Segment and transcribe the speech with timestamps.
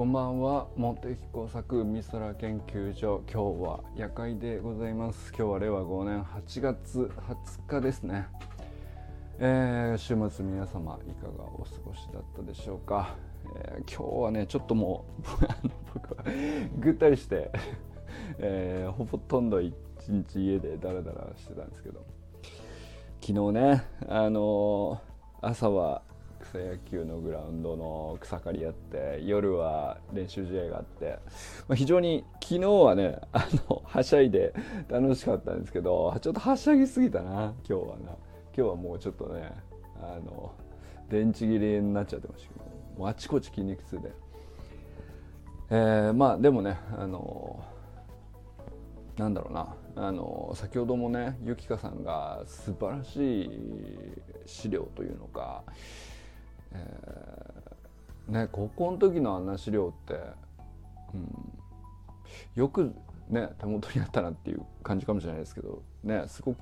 [0.00, 0.66] こんばんは。
[0.78, 3.22] 茂木工作美空研究所。
[3.30, 5.30] 今日は夜会でございます。
[5.36, 8.26] 今日は令和5年8月20日ですね、
[9.38, 13.14] えー、週末皆様いかがお過ごしだったでしょうか、
[13.54, 15.22] えー、今日はねちょっともう
[15.92, 16.24] 僕は
[16.78, 17.50] ぐったりして
[18.40, 19.74] えー、ほとんど一
[20.08, 22.06] 日家でダラダラしてたんですけど。
[23.20, 24.98] 昨日ねあの
[25.42, 26.00] 朝は
[26.50, 31.18] 草野球のグラウンドの草刈りやって夜は練習試合があって、
[31.68, 34.52] まあ、非常に昨日はねあのはしゃいで
[34.88, 38.16] 楽しかったんですけどちょっとはしゃぎすぎたな今日はな。
[38.52, 39.52] 今日はもうちょっとね
[40.02, 40.52] あの
[41.08, 42.64] 電池切れになっちゃってましたけど
[42.98, 44.12] もうあちこち筋肉痛で、
[45.70, 47.64] えー、まあでもねあの
[49.16, 49.76] なんだろうな。
[49.96, 53.50] あの先ほどもねゆきかさんが素晴らしい
[54.46, 55.64] 資料というのか
[56.72, 60.14] えー、ね高校の時のあんな資料って、
[61.14, 61.52] うん、
[62.54, 62.94] よく
[63.28, 66.58] ね手元にあったなっていう感じかもしれないですけどねすごく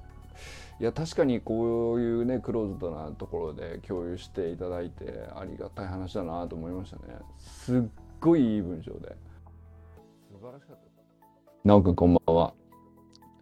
[0.81, 7.15] いや確かにこういうねクローズドなところで共有していただいてありがたい話だなと思いましたね。
[7.39, 7.81] すっ
[8.21, 9.17] ごいいい文章で。
[10.31, 10.83] 素晴らしかった。
[11.65, 12.55] なおくんこんばんは。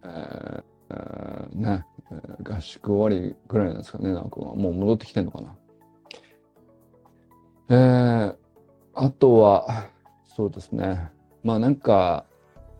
[0.03, 1.85] えー、えー、ね
[2.43, 4.55] 合宿終わりぐらいなんですかねなおくんは。
[4.55, 5.55] もう戻ってきてんのかな
[9.07, 9.87] あとは、
[10.35, 11.09] そうですね。
[11.41, 12.25] まあなんか、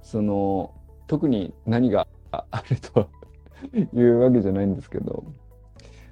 [0.01, 0.73] その、
[1.07, 3.09] 特に何があると
[3.93, 5.23] いうわけじゃないんですけど、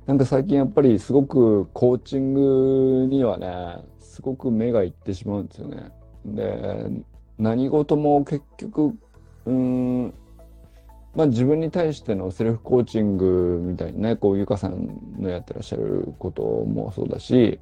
[0.06, 5.92] なんか最近やっぱりすごくコーチングにはね、すごく目がいってしまうんですよね。
[6.24, 6.90] で、
[7.38, 8.96] 何事も結局、
[9.48, 10.14] うん、
[11.14, 17.60] まあ自分に対してのセルフコーチングみたいにね、こうゆかさんのやってらっしゃることもそうだし、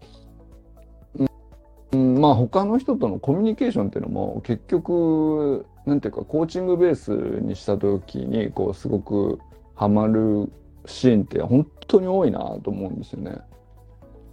[2.24, 9.40] まあ他の人とのコミュニケーションっていうのも結局なんていうかコーチングベースにした時にこうすごく
[9.76, 10.50] ハマる
[10.86, 13.42] シーンって本当に多いなと思うんですよね。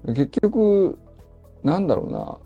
[0.06, 1.00] 結局
[1.64, 2.40] なんだろ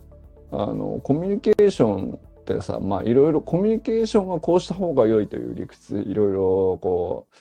[0.51, 7.35] うなあのコミュニケーションってさまあいろいろコミュニケーションはこうした方が良いという理屈いろいろこう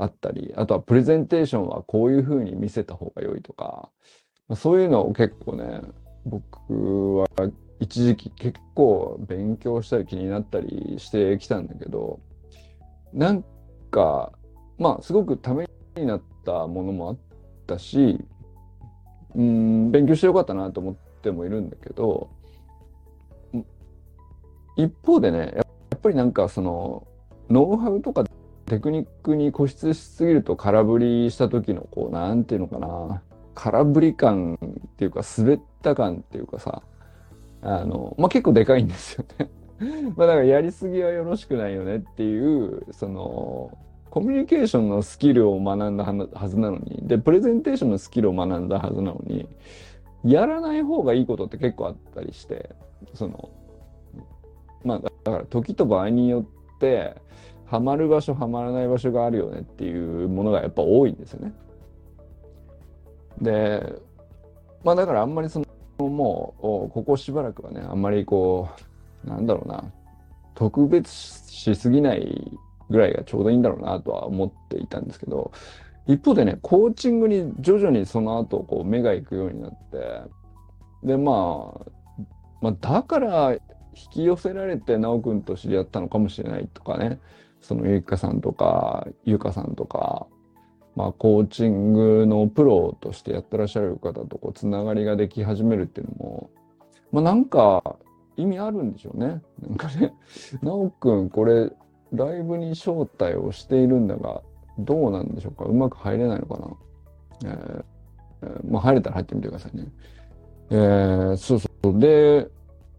[0.00, 3.88] あったりあとはプレゼンテーションはこういうふうに見せた方が良いとか
[4.54, 5.80] そういうのを結構ね
[6.30, 7.26] 僕は
[7.80, 12.20] 一時期結構勉強したり気になったりしてきたんだけど
[13.12, 13.44] なん
[13.90, 14.32] か
[14.78, 17.18] まあすごくためになったものもあっ
[17.66, 18.24] たし
[19.34, 22.30] うん勉強してよかったなと思ってもいるんだけど
[24.76, 25.62] 一方でねや
[25.96, 27.06] っぱりなんかその
[27.48, 28.24] ノウハウとか
[28.66, 33.22] テクニックに固執しすぎると空振りした時のこうなんていうのかな
[33.54, 36.82] 空振り感っていうか滑った感っていうかさ
[37.62, 39.50] あの、まあ、結構でかいんですよね
[40.16, 43.76] まあだからやりすぎはよろしくないよねっていうその
[44.10, 49.48] コミュニケーションのスキルを学んだはずなのにでプレゼンテーションのスキルを学んだはずなのに
[50.24, 52.70] やらない方がいいことって結構あったりして
[53.14, 53.48] その
[54.84, 56.42] まあだから時と場合によ
[56.76, 57.14] って
[57.66, 61.52] ハマる場所ハマらない場所があるよねっていうものがやっぱ多いんですよね。
[63.40, 63.94] で
[64.82, 65.66] まあだからあんまりその
[66.08, 66.62] もう
[66.92, 68.68] ここしばらくはねあんまりこ
[69.24, 69.84] うなんだろうな
[70.54, 72.50] 特別しすぎない
[72.90, 75.52] ぐらいがちょうどいいんだろうなとは思っていたんですけど
[76.06, 82.22] 一方でねコーチングに徐々にその後こう目が行くようになってでまあ、
[82.60, 83.60] まあ、だから引
[84.12, 87.20] き寄せられて修くんと知り合ったのかもしれないとかね
[87.60, 90.26] そのゆきかさんとかゆかさんとか
[91.00, 96.50] まあ、コーチングのプロとしてやってらっしゃる方とこうつながりができ始めるっていうのも、
[97.10, 97.96] まあ、なんか
[98.36, 99.40] 意味あるんでしょうね。
[99.62, 100.12] なんかね、
[100.62, 101.72] なおくん、これ、
[102.12, 104.42] ライブに招待をしているんだが、
[104.78, 105.64] どうなんでしょうか？
[105.64, 106.58] うまく入れないのか
[107.44, 107.50] な？
[107.50, 107.84] えー、
[108.42, 109.86] えー、まあ、入れたら入ってみてくださいね。
[110.68, 111.98] えー、そうそう。
[111.98, 112.46] で、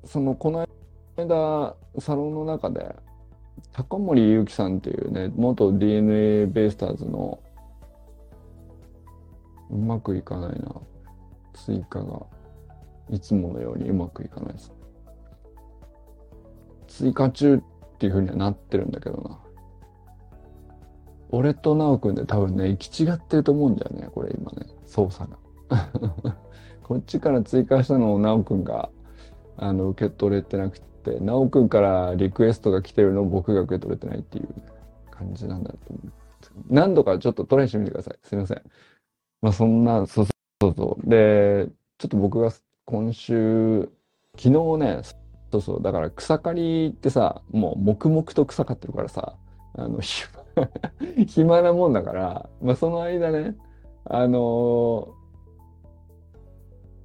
[0.05, 0.67] その、この
[1.17, 2.95] 間、サロンの中で、
[3.73, 7.39] 高森ゆきさんっていうね、元 DNA ベイスターズの
[9.71, 10.75] うまくいかないな。
[11.53, 12.25] 追加が。
[13.09, 14.71] いつものようにうまくいかないです。
[16.87, 17.61] 追加中っ
[17.97, 19.39] ていうふうにはなってるんだけどな。
[21.29, 25.37] 俺と直くんで多分ね、行き違ってると思うんだよね、これ今ね、操作が。
[26.83, 28.89] こっちから追加したのを直くんが、
[29.57, 34.47] あの、受け取れてなくて、直くんからリクエストが来てるのを僕が受け取れてないっていう
[35.09, 36.11] 感じなんだと思う。
[36.69, 38.19] 何度かちょっとトライしてみてください。
[38.23, 38.61] すいません。
[39.41, 40.25] まあそんな、そう
[40.61, 41.09] そうそう。
[41.09, 41.67] で、
[41.97, 42.51] ちょっと僕が
[42.85, 43.89] 今週、
[44.37, 45.01] 昨日ね、
[45.51, 49.35] そうそう、だから草刈りってさ、もう黙々と草刈ってるからさ、
[49.73, 49.99] あの、
[51.27, 53.55] 暇なもんだから、まあその間ね、
[54.05, 55.13] あの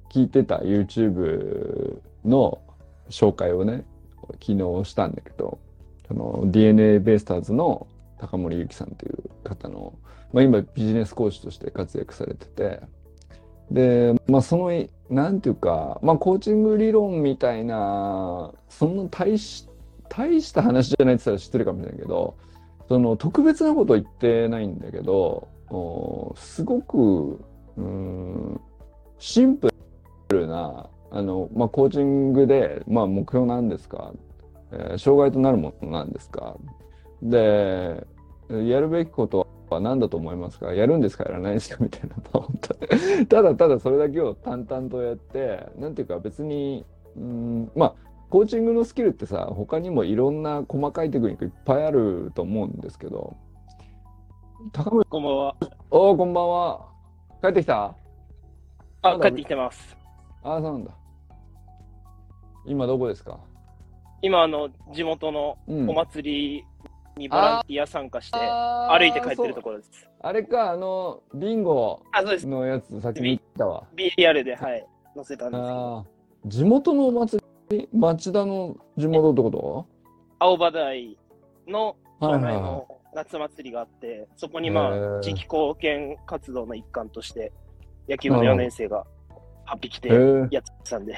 [0.09, 2.59] 聞いてた YouTube の
[3.09, 3.85] 紹介をね、
[4.41, 4.57] 昨日
[4.89, 5.59] したんだけど、
[6.07, 7.87] その DNA ベイスターズの
[8.17, 9.93] 高森ゆきさんという方の、
[10.33, 12.81] まあ今ビジネスコーチとして活躍されてて、
[13.71, 14.71] で、まあその、
[15.09, 19.67] なんていうか、まあコーチング理論みたいな、そんな大し、
[20.09, 22.37] 大した話じゃないって言ったら失礼かもしれないけど、
[22.87, 27.43] その特別なこと言ってないんだけど、おすごく、
[27.75, 28.61] うん、
[29.19, 29.69] シンプ
[30.29, 34.13] ルな、あの、まあコーチングで、まあ目標なんですか、
[34.71, 36.55] えー障害となるものなんですか？
[37.21, 38.05] で、
[38.49, 40.73] やるべきことは何だと思いますか？
[40.73, 41.83] やるんですかやらないんですか？
[41.83, 42.15] みたいな、
[43.27, 46.85] ただただそれだけを淡々とやって、なんていうか別に、
[47.17, 47.93] うん、まあ、
[48.29, 53.35] コーチングのスキルってさ、他にもいろんな細かいテクニックいっぱいあると思うんですけど、
[54.71, 55.55] 高森、こんばんは。
[55.91, 56.87] おー、こんばんは。
[57.41, 57.95] 帰ってきた？
[59.01, 59.95] あ、帰ってきてます。
[60.43, 60.91] ああ、そうなんだ。
[62.65, 63.39] 今どこですか？
[64.21, 66.65] 今、あの、地元のうんお祭り
[67.17, 70.09] にボランティア参加して、歩いて帰ってるところです。
[70.21, 72.01] あれか、あの、ビンゴ。
[72.13, 73.83] のやつ、さっき見たわ。
[73.95, 74.85] BR で、はい、
[75.15, 76.05] 載せたんですけど、
[76.45, 79.85] 地元のお祭り町田の地元ってこ
[80.39, 81.17] 青葉台
[81.67, 87.51] のとはいはいは町内の夏祭りがあって、そこにへまーあ、地域貢献活動の一環として、
[88.07, 89.05] 野球部の4年生が
[89.67, 90.09] 8匹来い。
[90.09, 90.47] てへえ。
[90.51, 91.15] やってたんで、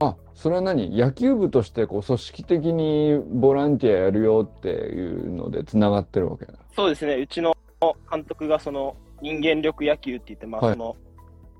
[0.00, 0.96] あ、それは何？
[0.96, 6.54] 野球部としてこう組織的にボランティアやるよっていうのでつながってるわけだ。
[6.74, 7.54] そうですね、うちの
[8.10, 10.96] 監督がその人間力野球って言って、まあ、はいその、はい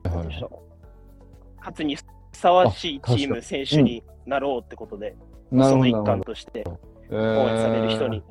[0.02, 2.02] なんでしょう勝つにふ
[2.32, 5.14] さわしいチーム、選手になろうってことで、
[5.50, 6.04] なるほど、その一。
[6.04, 6.78] 環として応
[7.10, 7.18] 応
[7.50, 8.22] 援される人に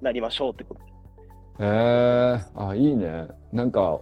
[0.00, 0.86] なりましょうってことで。
[1.64, 3.28] へえあ、いいね。
[3.52, 4.00] なんか、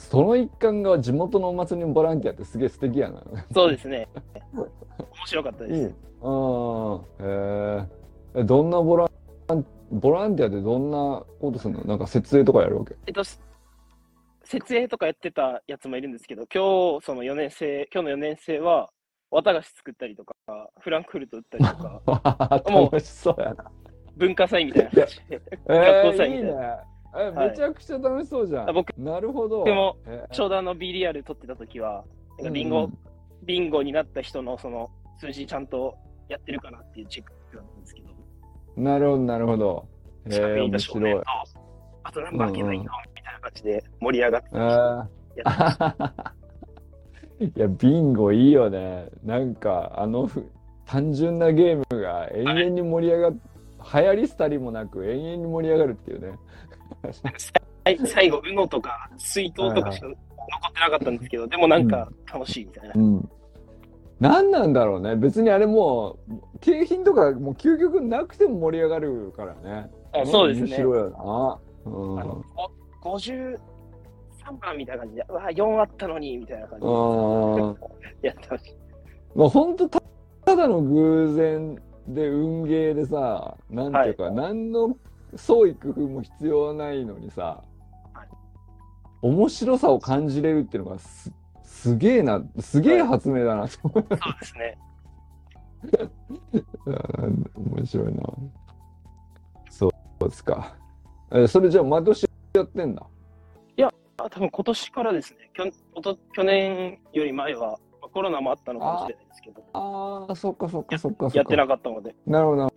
[0.00, 3.22] その一環が地元のお祭りのボランティアってすげえ素敵やな。
[3.52, 4.08] そうですね。
[4.54, 4.66] 面
[5.26, 5.80] 白かったです。
[5.80, 5.86] いい。
[5.86, 5.92] うん。
[5.92, 5.94] へ
[7.20, 7.86] え。
[8.36, 11.84] え、どんなボラン、ボランティアでどんなことするの？
[11.84, 12.96] なんか設営とかやるわけ？
[13.06, 13.40] えっと、す
[14.44, 18.88] 設営とかやってたやつもいるんですけど、今日、その4年生、今日の4年生は、
[19.30, 20.34] 綿菓子作ったりとか、
[20.80, 23.70] フランクフルト売ったりとか、 楽しそうやな。
[24.16, 26.84] 文化祭みたいな感じで、え学校祭ー、いいねみたいな。。
[27.16, 28.70] え、はいめちゃくちゃ楽しそうじゃん。
[28.70, 29.60] あ僕なるほど。
[29.60, 32.04] 僕もえーちょうどあの B リアル取ってた時は、
[32.38, 32.98] なんかビンゴ、うん
[33.42, 35.96] ビンゴになった人のその数字ちゃんと
[36.28, 38.08] やってるかなっていうチェックだったんですけど、
[38.76, 39.88] なるほど、なるほど。
[40.26, 41.22] えー、面白い
[42.02, 42.88] あと何番けないのみ
[43.22, 45.08] たいな感じで盛り上がってた。
[47.40, 49.08] いや、ビンゴいいよね。
[49.24, 50.46] なんか、あのふ
[50.84, 53.32] 単純なゲームが永遠に盛り上がっ、
[53.94, 56.38] 流行りしたりもなく永遠に盛り上がるっていうね。
[57.84, 60.16] はい最後、UNO とか水筒とかしか残
[60.68, 62.94] ってなかったんですけど、でもなんか楽しいみたいな。
[62.94, 63.28] うん。
[64.20, 65.16] 何なんだろうね。
[65.16, 69.90] 別にあれもう、景品とかもう究極なくても盛り上がるからね。
[70.12, 70.66] あそうですね。
[70.66, 71.10] 面白いよ
[71.86, 71.90] な。
[71.90, 72.20] うん。
[72.20, 72.44] あの
[73.00, 73.58] ご53
[74.60, 76.86] 番みたいな感じで、うわ、4あったのにみたいな感じ
[78.20, 78.76] でやってまし
[79.34, 80.02] まあ本当た
[80.44, 81.76] ただの偶然
[82.08, 84.96] で運ゲーでさ、なんていうか、何の
[85.36, 87.62] 創意工夫も必要ないのにさ、
[88.12, 88.28] はい
[89.22, 91.30] 面白さを感じれるっていうのがす
[91.62, 94.02] すげえな、すげえ発明だなと思う。
[94.02, 94.16] た。
[94.16, 94.78] そうですね。
[96.86, 96.90] う
[97.26, 98.22] ん面白いな。
[99.70, 100.74] そうですか。
[101.32, 103.06] えそれじゃあ毎年やってんだ？
[104.22, 111.38] あ多分今年からですね、きょ去年より前は、まあコロナもあったのかもしれないですけど、ああ、そっかそっかそっかそっか。
[111.38, 112.74] やってなかったので、なるほど、なる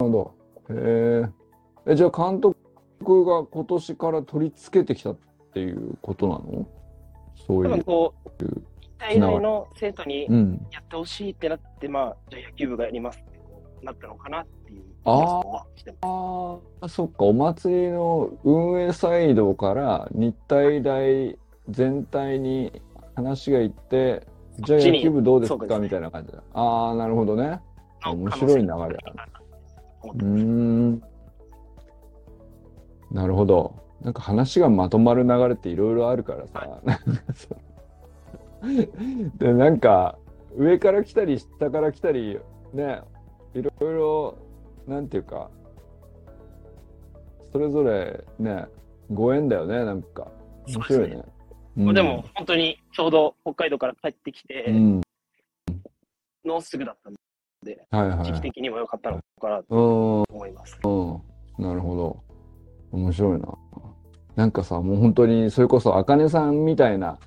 [0.00, 0.34] ほど。
[0.68, 1.41] へえ。
[1.86, 5.16] え、じゃあ監督が今年から取り付けてきたっ
[5.52, 6.66] ていうことなの？
[7.46, 7.68] そう多いう。
[7.70, 8.28] 分こう、
[8.80, 10.66] 一体内の生徒にうん。
[10.70, 15.42] やってほしいってなって、まあ、じゃあ野球部がやりますってなったのかなっていうあ。
[16.02, 21.36] ああ、そっか、お祭りの運営サイドから日体大
[21.68, 22.80] 全体に
[23.16, 24.24] 話がいって、
[24.60, 26.42] じゃあ野球部どうですそうですねかみたいな感じだ。
[26.54, 27.60] ああ、なるほどね。
[28.04, 28.88] の面白い流れだ
[30.14, 31.02] うん。
[33.12, 33.74] なるほど。
[34.00, 36.80] なんか話がまとまる流れっていろいろあるからさ。
[39.38, 40.18] で、なんか
[40.56, 42.38] 上から来たり下から来たり、
[42.72, 43.00] ね、
[43.54, 44.38] いろいろ、
[44.86, 45.50] なんていうか、
[47.52, 48.66] それぞれね、
[49.10, 50.28] ご縁だよね、なんか。
[50.66, 51.22] 面白いね。
[51.76, 55.00] まあでも、本当にちょうど北海道から帰ってきて、うん、
[56.44, 57.18] のすぐだったんで、
[57.64, 60.78] で、はいはい時期的にも良かったのかなとうん思います。
[60.84, 62.31] うん、なるほど。
[62.92, 63.48] 面白いな。
[64.36, 67.18] なんかさ、もう本当に、それこそ、あかねさんみたいな、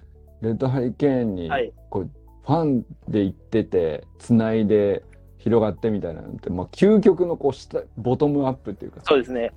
[0.41, 1.73] レッドハリケーンに、はい。
[1.89, 2.09] こう、
[2.43, 5.03] ファンで行ってて、つないで、
[5.37, 9.51] 広がってみたいなのって、まあ、究極のこう下、ボトムアップっていうかさそうですね。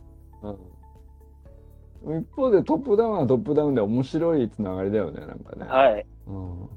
[2.03, 5.65] うん、一方でトップダウンはトップダウンで面白いつながりだよね、なんかね。
[5.67, 6.07] はい。
[6.27, 6.69] うん、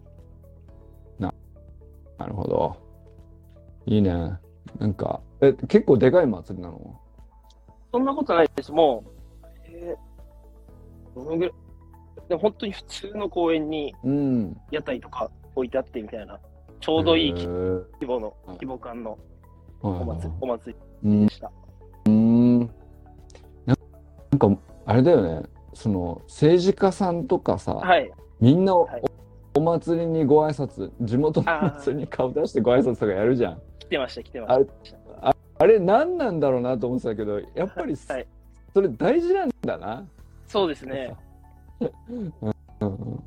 [1.19, 1.33] な、
[2.17, 2.77] なるほど。
[3.85, 4.11] いいね。
[4.79, 6.97] なんか、え、結構でかい祭りなの？
[7.91, 8.71] そんなことないです。
[8.71, 9.09] もう、
[9.73, 11.53] えー、どのぐらい、
[12.29, 14.57] でも本当に普通の公園にうん。
[14.71, 16.39] 屋台とか置いてあってみたいな、
[16.79, 17.47] ちょうどいい規
[18.05, 19.17] 模の、はい規模感の
[19.81, 21.51] お祭りお祭うんりでした。
[22.05, 22.67] うんな
[23.65, 23.75] な
[24.35, 24.49] んか
[24.85, 28.11] あれだよねその政治家さんとかさ、はい。
[28.39, 29.03] みんなお,、はい
[29.53, 34.65] お祭りにご挨拶地元のお祭りに顔出してご挨拶とかやるじゃん来てました、来てまし
[35.21, 35.35] た。
[35.59, 38.27] あれ何なんだろうなと思ってたけどやっぱり、はい。
[38.73, 40.05] それ大事なんだな、
[40.47, 41.15] そうですね。
[41.79, 43.23] うんうん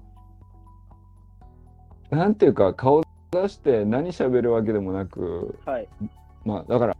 [2.10, 5.88] なんていうか顔出して何喋るわけでもなくはい。
[6.44, 6.96] まあだから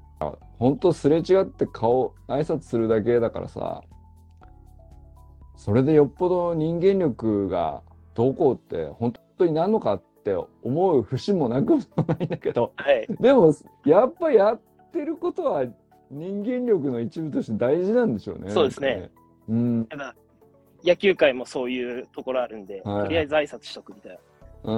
[0.59, 3.83] 本当すれ違って顔挨拶するだけだからさ
[5.57, 7.83] それでよっぽど人間力が
[8.15, 13.07] どうこうって本当になんのかって思う節もなくもないんだけどはい。
[13.21, 14.61] でもやっぱやっ
[14.93, 15.65] てることは
[16.15, 18.51] 人間力の一部として大事なんでしょうね。
[18.51, 19.09] そうですねなんか
[19.49, 20.15] うんただ、
[20.85, 24.19] 野球界もそういうところあるんで、はいとりあえず挨拶しとくみたいな。
[24.73, 24.75] う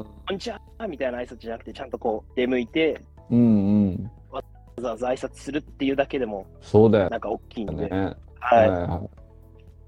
[0.00, 4.42] んこんにちはみたいな挨拶じゃなくて、ちゃんとこう出向いて、うんうんわ
[4.78, 7.88] ざわざ挨拶するっていうだけでも、そうだよなんか大きいんで。
[7.88, 8.14] ね。
[8.40, 9.10] は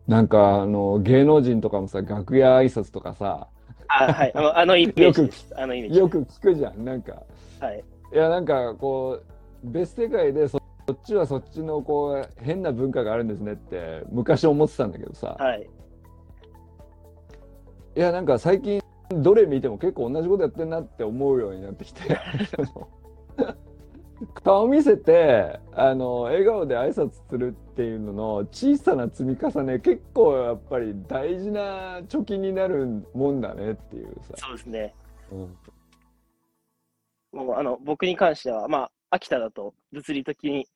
[0.06, 0.10] い。
[0.10, 3.48] なんかあの芸能人とかもさ楽屋挨拶とかさ
[3.88, 4.32] あはい。
[4.34, 5.52] あのあのイメージです。
[5.56, 7.22] あのイメージよく聞くじゃんなんか
[7.60, 7.84] はい。
[8.12, 9.20] いやなんかこ
[9.64, 15.68] う別世界でそそっちはそっちのこう変な文化があるんですねって昔思ってたんだけどさ、はい。
[17.94, 22.00] いやなんか最近どれ見ても結構同じことやってんなって思うようになってきて
[24.42, 34.94] 顔見せてあの笑顔で挨拶するっていうのの小さな積み重ね結構やっぱり大事な貯金になるもんだねっていうさ、そうですね。
[35.30, 35.56] うん
[37.32, 40.66] もうあの僕に関しては、まあ、秋田だと物理的に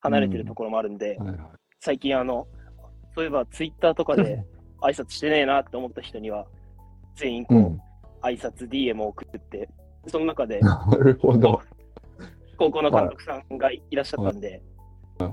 [0.00, 1.38] 離れてるところもあるんで、はいはい。
[1.80, 2.48] 最近、あの、
[3.14, 4.42] そういえばツイッターとかで
[4.80, 6.46] 挨拶してねえなって思った人には、
[7.14, 7.80] 全員こう、うん、
[8.22, 9.68] 挨拶 DM を送って、
[10.06, 11.60] その中でなるほど。
[12.56, 14.62] 高校の監督さんがいらっしゃったんで、
[15.18, 15.32] はい。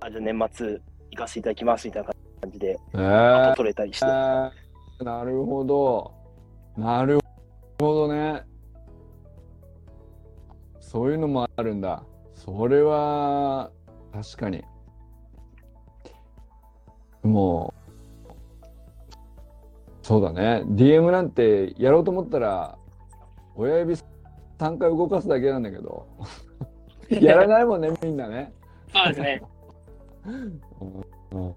[0.00, 3.54] あじゃあ年末行かせていただきますみたいな感じで、えー。
[3.56, 4.52] 取れたりして、な
[5.24, 6.12] るほど。
[6.78, 7.18] なる
[11.38, 12.02] もあるんだ。
[12.34, 13.70] それは、
[14.12, 14.64] 確かに。
[17.22, 17.88] もう、
[20.02, 20.62] そうだね。
[20.66, 22.78] DM なんてやろうと思ったら、
[23.54, 24.02] 親指3
[24.58, 26.06] 回動かすだけなんだけど、
[27.10, 28.52] やらないもんね、みんなね。
[28.92, 29.42] そうですね。
[31.32, 31.54] うん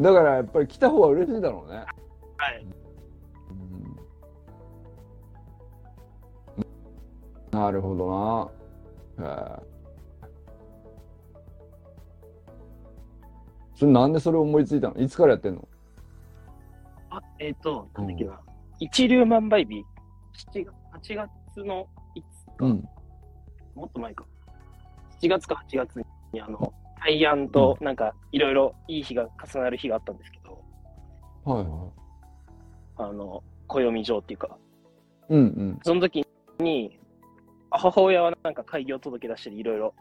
[0.00, 1.84] だからやっぱり来た方は嬉しいだろうね。
[2.36, 2.64] はい。
[7.58, 8.52] なるほど
[9.18, 9.62] な。
[13.74, 15.00] それなんでそれ思いついたの？
[15.00, 15.68] いつからやってんの？
[17.10, 18.40] あ、えっ、と、なんだっけな、
[18.78, 19.84] 一粒万倍日、
[20.52, 20.72] 7月、
[21.12, 22.88] 8月のいつか、うん。
[23.74, 24.24] もっと前か。
[25.20, 25.96] 7月か8月
[26.32, 26.72] に、あの、
[27.04, 30.62] 大安となんかいろいろいい日が重なる日があったんですけど、
[31.44, 31.90] はいは
[32.98, 34.58] あの、暦上っていうか、
[35.30, 35.34] い。
[35.34, 35.78] うんうん。
[35.82, 36.24] その時
[36.60, 36.98] に、
[37.70, 39.94] 母親はなんか開業届出していろいろ、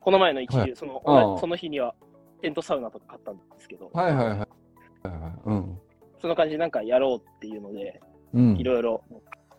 [0.00, 1.94] この前の一流、はいそのああその日には
[2.40, 4.38] テントサウナとか買ったんですけど、はいはいはい。
[4.38, 5.78] はいはいうん。
[6.20, 8.00] その感じでなんかやろうっていうので、
[8.34, 9.04] うんいろいろ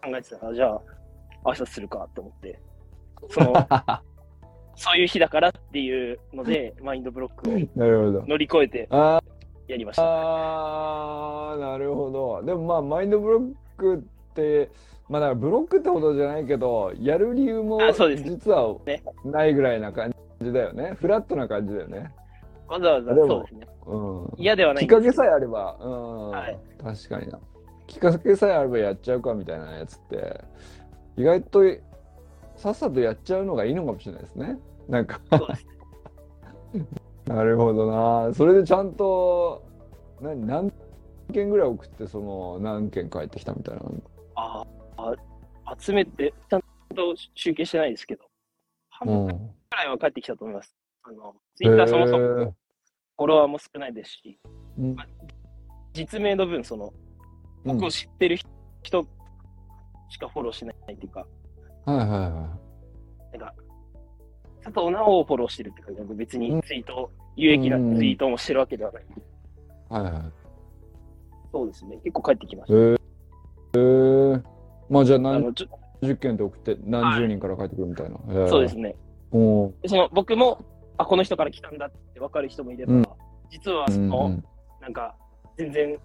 [0.04, 0.82] 考えてたから、じゃあ、
[1.46, 2.60] 挨拶するかと思って、
[3.30, 3.54] その、
[4.76, 7.54] そういう日だからっていうので、マインドブロックを。
[8.28, 9.22] 乗り越えてあ
[9.68, 10.04] やりました。
[10.06, 12.44] あー、なるほど。
[12.44, 14.08] でもまあ、マインドブロック
[15.10, 20.96] まあだからブロックってほどじゃないけど、やる理由もあそうです実はねないぐらいな感じだよね。
[21.00, 22.12] フラットな感じだよね。
[22.68, 23.68] わざわざ、そうですね。
[23.86, 24.34] うん。
[24.38, 27.40] 嫌ではないきっかけさえあれば、うん、はい確かにな。
[27.88, 30.42] きっかけさえあればやっちゃうかみたいなやつって、
[31.18, 31.62] 意外と
[32.56, 34.58] さっさとやっちゃうのがいいのかもしれないですね。
[34.88, 35.20] なんか。
[37.28, 38.34] なるほどな。
[38.34, 39.64] それでちゃんと、
[40.22, 40.74] 何、何
[41.32, 43.94] 件ぐらい送って、その何件返ってきたみたいなの。
[44.36, 44.66] あ
[44.98, 45.14] あ、
[45.80, 46.62] 集めて、ちゃん
[46.96, 48.26] と集計してないですけど、
[48.90, 49.52] 半分くうん。
[49.72, 50.76] らいは帰ってきたと思います。
[51.04, 52.56] あの、ツイッターそもそも
[53.18, 54.40] フォロワーも少ないですし、
[54.78, 54.96] うん
[55.94, 57.04] 実名の分、その、うん
[57.66, 58.38] 僕を知ってる
[58.82, 59.08] 人
[60.10, 61.26] しかフォローしないっていうか、
[61.86, 62.60] はいはいは
[63.32, 63.54] なんか、
[64.62, 69.04] 佐藤直をフォローしてるって感じなんで、別にツイート、有益なツイートもしてるわけではない。
[69.04, 69.94] い。
[69.94, 70.24] はいはい。
[71.54, 71.98] そうですね。
[72.04, 73.00] 結構帰ってきましえー、
[73.76, 74.44] えー、
[74.90, 78.18] まあじゃあ何十件って送って何十人から帰ってくるみたいな。
[78.30, 78.96] えーそうですね。
[79.32, 79.38] そ
[79.96, 80.64] の僕も、
[80.98, 83.06] あ、この人から来たんだって分かる人もいれば、うん
[83.50, 84.44] 実はうんその、うん
[84.82, 85.16] なんか、
[85.58, 85.98] 全然、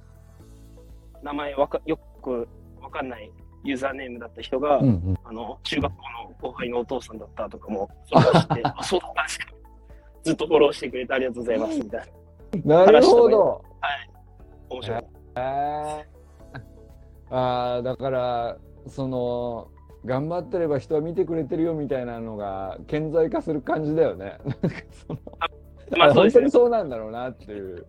[1.23, 2.47] 名前わかよく
[2.81, 3.29] 分かんない
[3.65, 9.47] ユーザーネームだった人が、うんうんあの、中学校の後輩のお父さんだったとかも、それを知って、 あ、そうだったんですか。
[10.23, 12.13] ずっとフォローしてくれてありがとうございます、みたい
[12.65, 12.85] な。
[12.85, 13.63] なるほど。
[14.71, 15.05] 面白い。
[15.37, 16.18] えー、
[17.31, 19.71] あーだからその
[20.05, 24.39] 頑張ってれば人は見てくれてるよみたいなのが顕在化する感じだよね。
[25.97, 26.51] まあね本当に。
[26.51, 27.75] そうなんだろうなっていう。
[27.75, 27.87] 結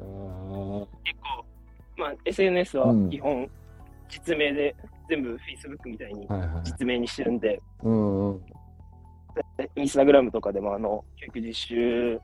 [0.00, 1.44] 構、
[1.96, 3.48] まあ SNS はうん基本、
[4.08, 4.74] 実名で、
[5.08, 6.62] 全部 Facebook みたいにはいはい。
[6.64, 8.42] 実名にしてるんで、うんうん。
[9.76, 12.20] インスタグラムとかでも、あの、教育実習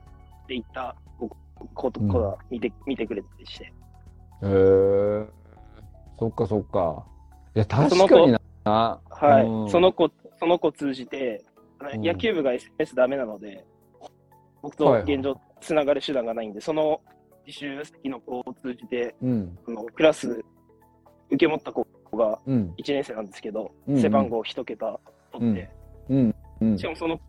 [0.47, 1.29] で行った子
[1.73, 3.69] 子とかが見て,、見てくれたりして、へ
[4.43, 5.25] え
[6.17, 7.05] そっかそっか。
[7.55, 8.31] いや確その子かに
[8.63, 9.01] な。
[9.09, 9.69] はい、うん。
[9.69, 11.43] その子、その子通じて、
[11.95, 13.65] 野球部が SNS ダメなので、
[14.61, 15.15] 僕とはいはい。
[15.15, 17.01] 現状つながる手段がないんで、その
[17.45, 19.57] 自習先の子を通じて、うん。
[19.67, 20.29] あのクラス
[21.29, 21.85] 受け持った子
[22.17, 22.73] がうん。
[22.77, 24.01] 1年生なんですけど、うんうん。
[24.01, 24.99] 背番号1桁
[25.31, 25.69] 取って、
[26.09, 26.35] うん。
[26.61, 26.77] うん。
[26.77, 27.19] しかもその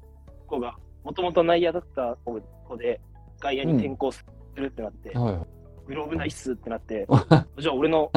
[0.47, 0.75] 子が
[1.05, 3.01] もともと内野だった子子で、
[3.39, 4.25] 外野に転校す
[4.55, 5.56] るってなって、はい
[5.87, 7.07] グローブないっすってなって、
[7.59, 8.11] じゃあ俺の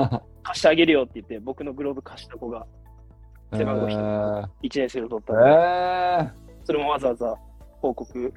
[0.44, 2.66] 貸してあげるよって言って、僕のグローブ貸した子が
[3.54, 4.48] 背番号えー。
[4.64, 5.34] 1年生を取った
[6.24, 7.36] んそれもわざわざ
[7.82, 8.34] 報告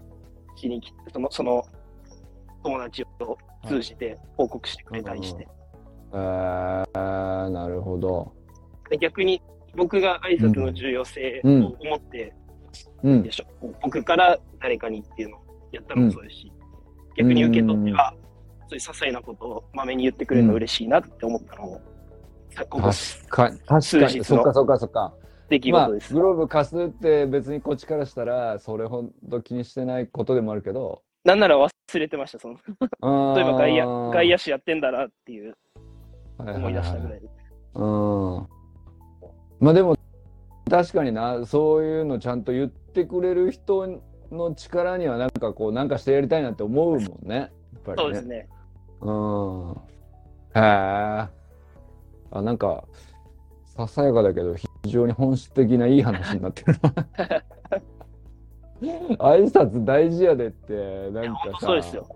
[0.56, 1.64] しに来て、そのその
[2.62, 8.32] 友達を通じて報告してくれたりして、ー、えー、なるほど。
[8.90, 9.42] で逆に
[9.76, 11.64] 僕が挨拶の重要性をうん。
[11.80, 12.34] 思って、
[13.02, 13.44] うんでしょ。
[13.82, 15.40] 僕から誰かにっていうのを
[15.72, 16.52] やったのもそうですし、
[17.16, 18.14] 逆に受け取って、うんあ
[18.72, 21.80] そういう些細なことをまめに言ってくれるの嬉しいなって思ったのも、
[22.50, 23.78] さここ確かに、確か
[24.12, 25.14] に、そっかそっかそっか。
[25.48, 26.14] 出来まあ、事です。
[26.14, 32.54] グローブ貸すって別にこっちからしたら、それほど気にしてないことでもあるけど、なんなら忘れてました、その
[33.34, 35.54] 例えば外野外野手手やってんだなっていう
[36.38, 37.28] 思い出したぐらいで。
[37.74, 38.48] うん。
[39.60, 39.96] まあでも、
[40.70, 47.36] 確かにな、そういうのちゃんと言ってくれる人の力には、なんかこう、なんかしてやりたいなって思うもんね。
[47.36, 47.50] やっ
[47.84, 48.02] ぱりね。
[48.04, 48.48] そうですね。
[49.02, 49.72] うん。
[50.54, 50.60] へえ。
[50.60, 51.28] あ、
[52.42, 52.84] なんか、
[53.76, 57.42] ささやかだけど、非常に本質的ないい話になってるな。
[59.18, 62.06] 挨拶大事やでって、なんかさ、そうですよ。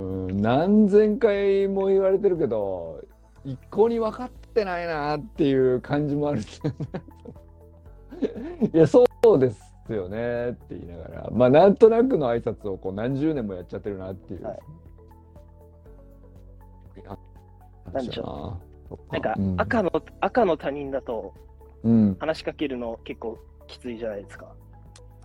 [0.00, 3.00] うん、何千回も言われてるけど、
[3.44, 6.76] 一向に分かってないなっていう感じもあるんですよね。
[8.72, 14.44] いや、そうですよねって言いながら、まあ、なんとなくの挨拶をこう何十年もやっちゃってるなっていう。
[14.44, 14.91] はいあ
[17.92, 19.90] なんでしょうなんかうん赤の、
[20.20, 21.34] 赤の他人だと
[21.84, 22.16] うん。
[22.20, 24.46] 話しかけるの結構きついじゃないですか。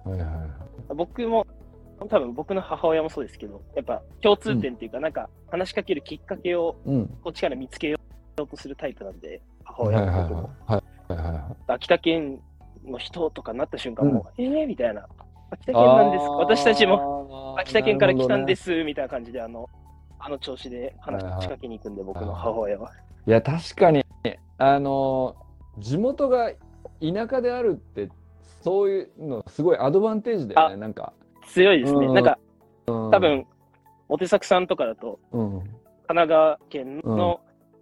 [0.03, 0.95] はいはい。
[0.95, 1.45] 僕も、
[2.09, 7.07] 多分僕の母親もそうですけど、やっぱ共通点っていうか、なんか話しかけるきっかけをうん。
[7.23, 7.99] こっちから見つけよ
[8.37, 10.49] うとするタイプなんで、母親も僕も。
[10.65, 11.73] はいはいはい。
[11.73, 12.39] 秋田県
[12.85, 15.07] の人とかになった瞬間も、えーみたいな。
[15.51, 19.69] 秋田県なんですか私たちもも秋田県から来たんですみたいな感じで、あの、
[20.27, 22.91] あの調子で話しかけに行くんで、僕の母親は。
[23.25, 24.03] いや確かに
[24.57, 25.37] あの
[25.79, 26.51] 地元が
[26.99, 28.09] 田舎であるって
[28.61, 31.13] そういうのすごいアドバンテージだよねなんか、
[31.47, 32.07] 強いですね。
[32.07, 32.13] うん。
[32.13, 32.37] なんか、
[32.87, 33.45] うん、多分、
[34.09, 35.69] モテ作さんとかだと、うん、神
[36.07, 37.39] 奈川県の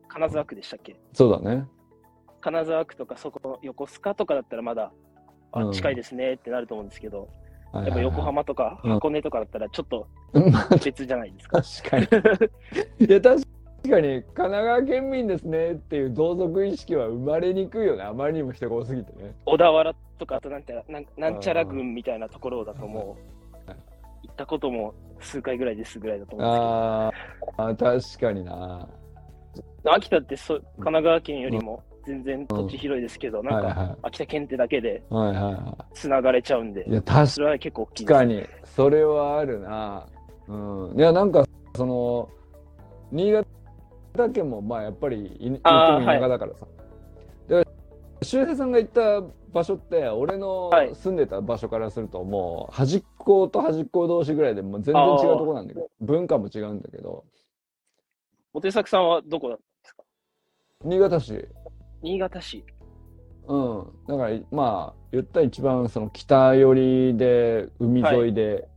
[0.08, 1.66] 金沢区でしたっけ、そうだね。
[2.42, 4.92] 金沢区とかそこの横須賀とかだったらまだ、
[5.52, 5.72] あうん。
[5.74, 7.28] 近いですねってなると思うんですけど、
[7.82, 8.92] ややっぱ横浜とかうん。
[8.94, 11.62] 箱根とかだったらちょっとまあ別じゃないですか。
[11.62, 12.18] 確か
[13.00, 13.08] に。
[13.08, 18.04] いや確かに神奈川県民ですねっていう同族意識は生まれにくいよね。
[18.04, 19.36] あまりにも人が多すぎてね。
[19.46, 23.18] 小田原とか、あとなんてなんなんちゃら郡みたいなところだとも
[23.68, 23.78] うはい、
[24.24, 27.92] 行ったことも数回ぐらいですぐらいだと思うんですけど。
[27.92, 27.96] あー。
[27.98, 28.88] あ確かにな。
[29.86, 38.14] 秋田ってそ神奈川県よりも全然土地広いですけど、なんかはいは秋田県ってだけでいはいはつながれちゃうんでいい、や確それは結構大きいです。
[38.14, 38.48] 確かに。
[38.64, 40.08] それはあるな。
[40.48, 40.54] う
[40.94, 40.94] ん。
[40.98, 42.30] いやなんかその
[43.12, 43.48] 新潟
[44.32, 46.68] 県もまあやっぱりい言ってもあー田舎だからさ、
[47.48, 47.68] で
[48.22, 50.96] 周平さんが行った場所って俺のはい。
[50.96, 57.24] 住んでた場所からするともう端っこと端っこ同士ぐらいでもう全然違うとこなんだけど文化も違うんだけど。
[58.54, 60.04] モテ作さんはどこだったんですか？
[60.86, 61.46] 新潟市
[62.06, 62.64] 新潟市。
[63.48, 68.68] うんだからまあ言ったら一番その北寄りで海沿いで、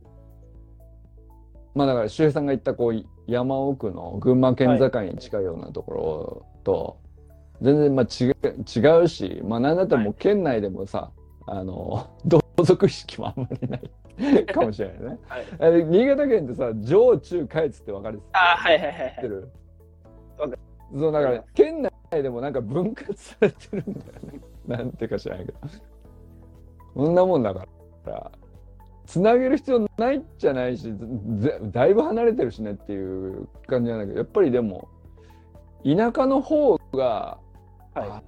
[1.75, 6.97] まあだから周平さんが行ったこう山奥の群馬県境に近いようなところと、
[7.61, 11.11] 全然まあ違う違うしまあなんだったらもう県内でもさ、
[11.45, 15.17] あの同族意識もあんまりないかもしれないね。
[15.27, 15.83] はい。
[15.85, 19.15] 新潟県ってさ上中下越って分かるあはいはいはいはい。
[19.15, 19.51] 知ってる？
[20.91, 24.41] そうだから県内でもなんか分割されてるんだよね。
[24.67, 25.59] なんていうか知らないけど。
[26.95, 27.67] そんなもんだか
[28.05, 28.31] ら。
[29.05, 30.83] つなげる必要ないじゃないし
[31.39, 34.87] ぜだいぶ離れてるしねっていう感じなんだけどやっぱりでも
[35.83, 37.39] 田舎の方が、は
[37.95, 38.21] あ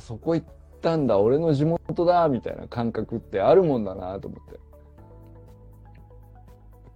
[0.00, 0.46] そこ行っ
[0.80, 4.58] たんだ俺の地元だみたいな感覚ってあるもんだなと思って。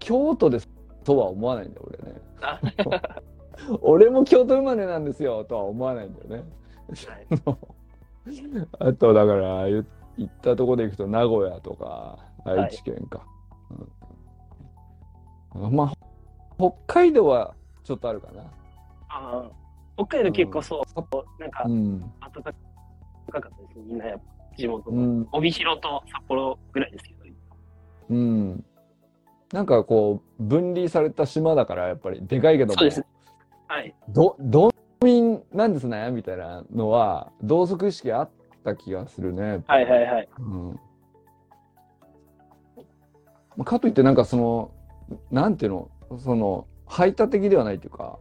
[0.01, 0.59] 京都で
[1.05, 2.21] とは思わないんだよ俺ね。
[2.41, 2.61] あ
[3.83, 6.45] 俺も京都生まれなんですよとは思わないんだよね。
[8.79, 13.25] あとだから言行ったとこで行くと名古屋とか愛知県か。
[13.71, 15.93] うんまあ
[16.59, 18.43] 北海道はちょっとあるかな。
[19.09, 22.01] あー北海道結構そう、なんかうん。
[22.01, 22.53] 暖かかっ
[23.31, 24.25] たですね、みんなやっぱ
[24.57, 24.97] 地元の。
[24.99, 25.29] うん。
[25.33, 27.17] 帯広と札幌ぐらいですけど。
[28.11, 28.65] うん。
[29.53, 33.07] なんかこう分離された島だからやっぱりでかいけどもそうですね。
[33.69, 33.95] はい。
[34.09, 34.71] ど道
[35.05, 36.11] 民なんですね？
[36.11, 38.31] みたいなのは同族意識あっ
[38.65, 39.63] た気がするね。
[39.67, 40.29] はいはいはい。
[40.39, 40.81] うん。
[43.57, 44.71] まあかといってなんかその
[45.31, 45.91] なんていうの？
[46.19, 48.19] その排他的ではないというか、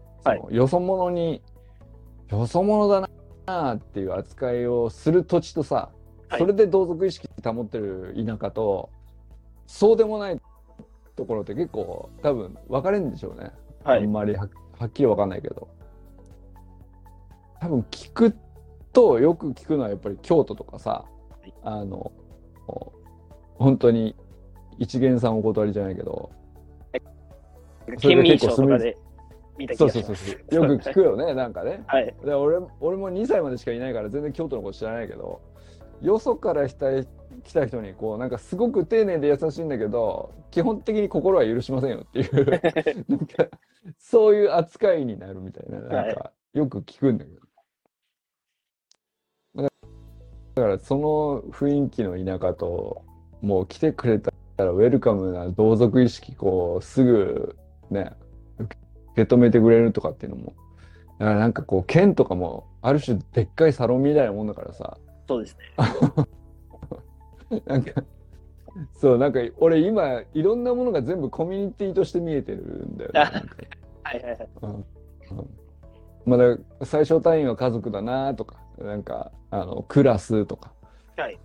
[0.49, 1.43] よそ者に
[2.29, 3.07] よそ者だ
[3.45, 5.91] なっていう扱いをする土地とさ、
[6.29, 6.39] はい。
[6.39, 8.89] それで同族意識保ってる田舎と
[9.67, 10.41] そうでもない
[11.15, 13.51] ところって結構多分分かれるんでしょうね、
[13.83, 14.03] はい。
[14.03, 15.67] あんまりははっきり分かんないけど。
[17.59, 18.35] 多分聞く
[18.93, 21.05] とよく聞くのはやっぱり京都とかさ
[21.45, 21.51] い。
[21.63, 22.11] あの
[23.55, 24.15] 本当に
[24.77, 26.31] 一元さんお断りじゃないけど。
[27.85, 28.97] それ県民で結構賞とかで
[29.57, 31.83] 見た気そうそうそうよく聞くよね なんかね。
[31.87, 32.13] はい。
[32.23, 35.41] で俺俺も2歳までしかいないから全然京都のこと知らないけど
[36.01, 36.87] よそから来た
[37.43, 42.45] 来た人にこうなんかすごく丁寧で優しいんだけど基本的に心は許しませんよっていう
[43.09, 43.47] なんか
[43.97, 47.39] そういう扱いになるみたいななんかよく聞くんだけど。
[49.63, 49.89] だから
[50.55, 53.03] だからその雰囲気の田舎と
[53.41, 57.55] もう来てくれたらウェルカムな同族意識こうすぐ
[57.89, 58.11] ね
[58.59, 58.77] 受
[59.15, 60.53] け止めてくれるとかっていうのも
[61.19, 64.97] だからなんかこう県とかもある種でっかいサロンみたいなもんだからさ。
[65.27, 66.25] そうですね。
[67.65, 68.03] なんか
[68.93, 73.19] そうなんか俺今いろんなものが全部コミュニティとして見えてるんだよね。
[74.03, 74.49] はいはいはい。
[74.61, 74.85] うんうん
[76.25, 80.71] まだ最小単位は家族だなとかなんかあのクラスとか
[81.17, 81.39] はい。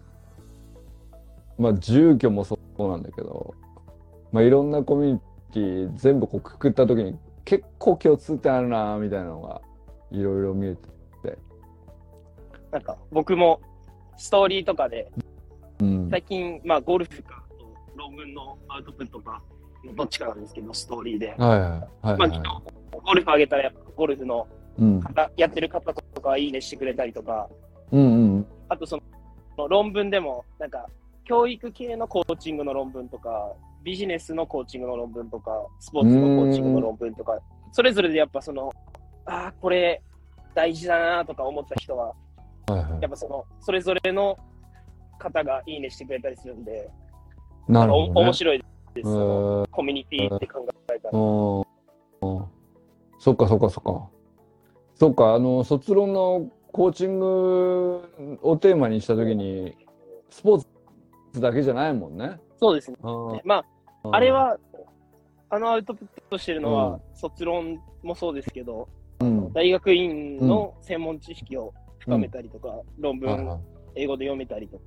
[1.59, 3.55] まあ住居もそうなんだけど、
[4.33, 5.21] まあ、いろんなコミュニ
[5.53, 9.61] ティ全部こうくくった時に結構共通点あるなみたいなのが
[10.11, 11.39] いろいろ見えて、
[12.71, 13.61] なんか僕も
[14.17, 15.11] ストーリーとかで、
[15.81, 17.67] うん、最近、まあゴルフかと
[17.97, 19.43] 論文のアウトプットか、
[19.97, 21.29] どっちかなんですけど、ストーリーで。
[21.31, 22.63] はいはいはいまあは
[23.03, 24.47] ゴルフ上げたらやっぱゴルフの
[24.79, 25.01] いうん。
[25.01, 27.49] 方、やってる方とかいいねしてくれたりとか、
[27.93, 28.47] うんうん。
[28.69, 28.99] あとそ
[29.57, 30.87] の論文でも、なんか
[31.25, 37.39] 教育系のコーチングの論文とか、ビジネスのコーチングの論文とか、スポーツのコーチングの論文とか、
[37.73, 38.71] それぞれでやっぱその、
[39.27, 40.03] ああ、これ
[40.55, 42.15] 大事だなとか思った人は、は
[42.71, 43.03] いはい。
[43.03, 44.37] やっぱその、それぞれの
[45.21, 46.91] 方がいいねしてくれたりするんで、
[47.69, 48.13] なるほど、ね。
[48.17, 51.19] お面白いです、えーコミュニティって考えたら。
[51.19, 52.45] うんうん
[53.23, 54.09] そっかそっかそっか。
[54.95, 59.77] そっか、あの、卒論のコーチングをテーマにしたときに、
[60.31, 60.65] スポー
[61.35, 62.41] ツだけじゃないもんね。
[62.59, 62.97] そうですね。
[63.03, 63.63] うんま
[64.05, 64.57] あ、あれ、は、
[65.51, 68.89] あのアウトプットしてるのは、うん卒論もそうですけど、
[69.21, 69.53] うん。
[69.53, 74.85] 大学院の専門知識を深めたりとか、論文、はいはい英語で読めたりとか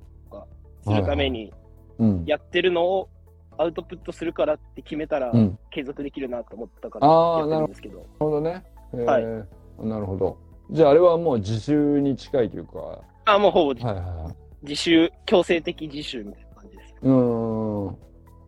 [0.82, 1.52] するために
[1.98, 2.24] うん。
[2.26, 3.08] やってるのを
[3.56, 5.58] アウトプットするからって決めたらうん。
[5.70, 8.64] 継続できるなと思ったからやってるんですけど、なるほどね。
[8.92, 10.38] えーはいなるほど。
[10.70, 14.34] じゃああれはもう自習に近いというか、はあもうほぼいはいはい。
[14.62, 16.94] 自習、強制的自習みたいな感じです。
[17.02, 17.96] うーん。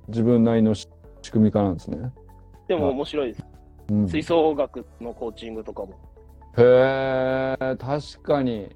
[0.08, 0.88] 自分なりの仕
[1.22, 2.12] 仕組み化なんですね。
[2.68, 3.44] でも面白いです。
[3.90, 5.94] うん、吹奏楽のコーチングとかも。
[6.56, 8.74] へえ、確かに。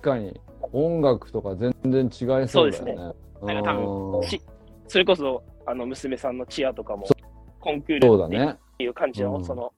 [0.00, 0.38] かに
[0.72, 2.94] 音楽とか全然違いそうだよね。
[3.42, 4.40] なんか多分し
[4.88, 7.14] それこそあの娘さんのチアとかもそ
[7.60, 8.58] コンクーそうだルってね。
[8.78, 9.72] いう感じの、うんその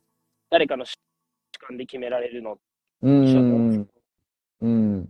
[0.51, 0.95] 誰かの主
[1.67, 2.57] 観で決められるの
[3.03, 3.89] うんですん。
[4.61, 5.09] うん。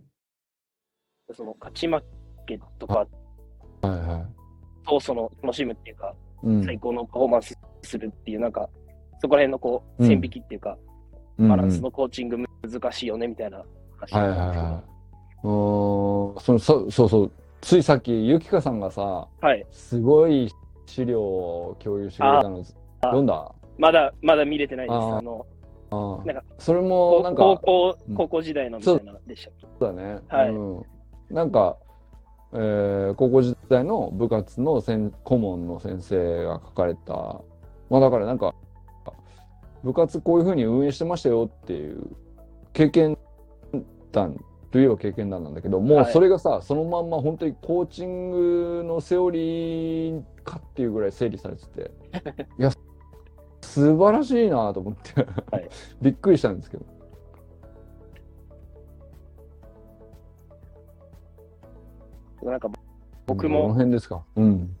[1.33, 2.01] その勝ち負
[2.45, 3.05] けとか
[3.81, 4.25] はいは
[4.85, 4.87] い。
[4.87, 6.63] とその楽しむっていうか、うん。
[6.63, 8.69] 最高のパフォーマンスするっていうなんか
[9.19, 10.77] そこら辺のこううん線引きっていうか、
[11.37, 13.63] バランスのコーチング難しいよねみたいな
[13.97, 14.92] 話はいはいはい。
[15.43, 17.31] そのそそうそう。
[17.61, 19.65] ついさっき、ゆきかさんがさ、はい。
[19.71, 20.51] すごい
[20.85, 22.63] 資料を共有してくれたの
[23.01, 23.51] 読んだ？
[23.77, 24.95] まだ、まだ見れてないです。
[24.95, 25.45] あの、
[26.25, 30.19] なんかそれもなんか高校うん、高校時代のみたいなでしたっけ、そうだね。
[30.27, 30.49] はい。
[30.49, 30.85] うん、
[31.29, 31.77] なんか、
[32.53, 37.41] えー高校時代の部活の先顧問の先生が書かれた、
[37.89, 38.53] まあだからなんか、
[39.83, 42.07] 部活こういうふうに運営してましたよっていう
[42.73, 43.17] 経験
[44.11, 44.37] 談
[44.73, 51.91] といえば経験談なんだけど、もうはいそれがさ、そのまんま本当にコーチングのセオリーかっていうぐらい整理されてて、
[52.57, 52.71] いや、
[53.61, 55.69] 素晴らしいなと思って、はい
[56.01, 56.85] びっくりしたんですけど。
[62.41, 62.67] なんか
[63.25, 64.23] 僕どのも辺ですか？
[64.35, 64.75] うん。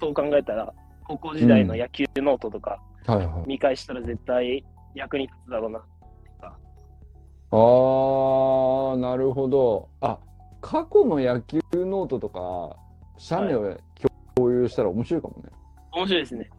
[0.00, 0.72] そう考えたら、
[1.06, 3.44] 高校時代の野球ノートとかはいはい。
[3.46, 5.84] 見返したら絶対役に立つだろうな。
[7.52, 9.88] あー、なるほど。
[10.00, 10.18] あ、
[10.60, 12.76] 過去の野球ノートとか、
[13.18, 13.76] 写メを
[14.34, 15.50] 共有したら面白いかもね。
[15.92, 16.50] 面白いですね。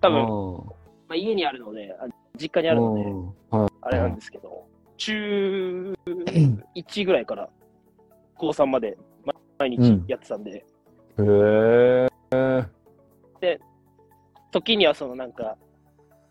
[0.00, 0.76] 多分、
[1.08, 2.06] まあ、家にあるので、あ
[2.38, 4.66] 実家にあるので、うんはいあれなんですけど、
[4.98, 5.94] 中
[6.74, 7.48] 1ぐらいから
[8.34, 10.64] 高3までま毎日やってたんで、へ
[11.18, 12.08] え。
[14.52, 15.56] 時にはそのなんか、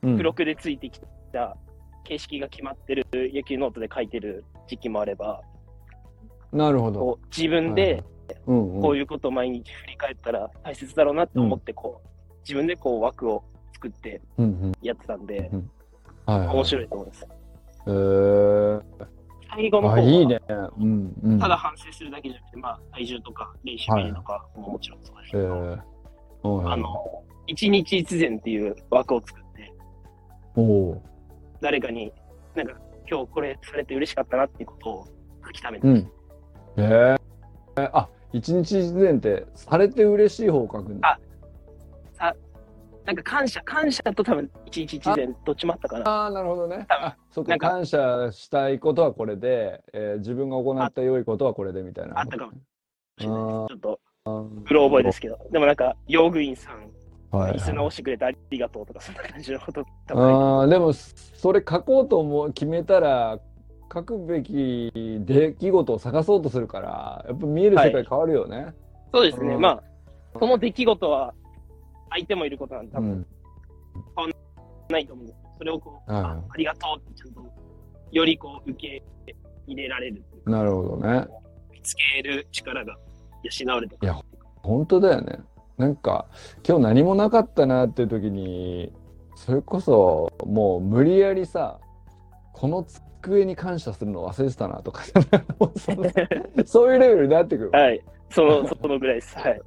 [0.02, 1.02] うん付録でついてき
[1.34, 1.58] た
[2.06, 5.41] 形式が決まってる野球ノートで書いてる時期もあれば、
[6.54, 7.20] なるほど。
[7.36, 8.04] 自分で
[8.48, 15.52] うんうんこういうことを毎日振り返ったら大切だろうなって思って、こう、自分でこう枠を作ってうんうんやってたんで、
[16.26, 16.48] はいはい。
[16.56, 17.28] 面白いと思います。
[17.88, 19.08] へーあ、
[19.50, 20.39] 最後の方は、いいね。
[20.80, 21.39] うんうん。
[21.39, 25.65] ただ反省するだけじゃなくて、まあ、体重とか練習メニューとかももちろんそうですけへど、ーは
[26.62, 29.74] いはいあの、一日一善っていう枠を作って、
[30.56, 31.04] おお
[31.62, 32.12] 誰かに、
[32.56, 32.74] なんか、
[33.10, 35.08] 今日これされて嬉しかったなっていうことを
[35.46, 36.02] 書き溜めてます。
[36.02, 36.12] ん。
[36.82, 37.18] へ
[37.78, 37.89] え。
[37.94, 41.20] あ、一日一善って、されて嬉しい方を書くんだ。
[43.06, 46.10] なんか感謝、感謝と多分一日一善どっちもあったかな。
[46.10, 46.88] ああ、なるほどね。
[46.89, 52.20] 多分あ、そっか、感謝したいことはこれで、えー自分が行った良いことはこれでみたいな。
[52.20, 52.56] あったかもし
[53.20, 53.68] れないです。
[53.68, 56.89] ちあょっと、ーうろ覚えですけど、でもなんか、用具員さん、
[57.36, 63.39] はい椅子直してくれてありがとうとか、そんな感じのことあーでも、それ書こうと思う決めたら、
[63.93, 64.91] 書くべき
[65.26, 68.74] 出来事を探そうとするから、やっぱ見える世界変わるよね。
[69.13, 69.56] そうですね。
[69.56, 69.84] うんまあ、
[70.39, 71.34] その出来事は、
[72.10, 73.26] 相手もいることなんで、多分うん。
[74.89, 75.39] ないと思うんです。
[75.58, 77.41] それをこう、はいあありがとうってちゃんと、
[78.12, 79.04] よりこう、受け
[79.67, 81.26] 入れられるなるほどね。
[81.71, 82.95] 見つける力が
[83.43, 84.21] 養われてくるいや
[84.62, 85.39] 本当だよね。
[85.78, 86.28] なんか、
[86.68, 88.94] 今日何もなかったなっていう時に、
[89.36, 91.80] それこそ、もう無理やりさ、
[92.54, 92.84] この
[93.22, 95.04] 机に感謝するの忘れてたなとか、
[96.66, 97.72] そういうレベルになってくる。
[97.72, 98.02] はい。
[98.30, 99.38] その、そのぐらいです。
[99.38, 99.62] はい。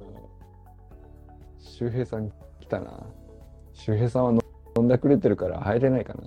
[1.59, 2.91] 周平さん来たな。
[3.73, 4.39] 周平さんは飲
[4.79, 6.23] 飲んだくれてるから入れないかな。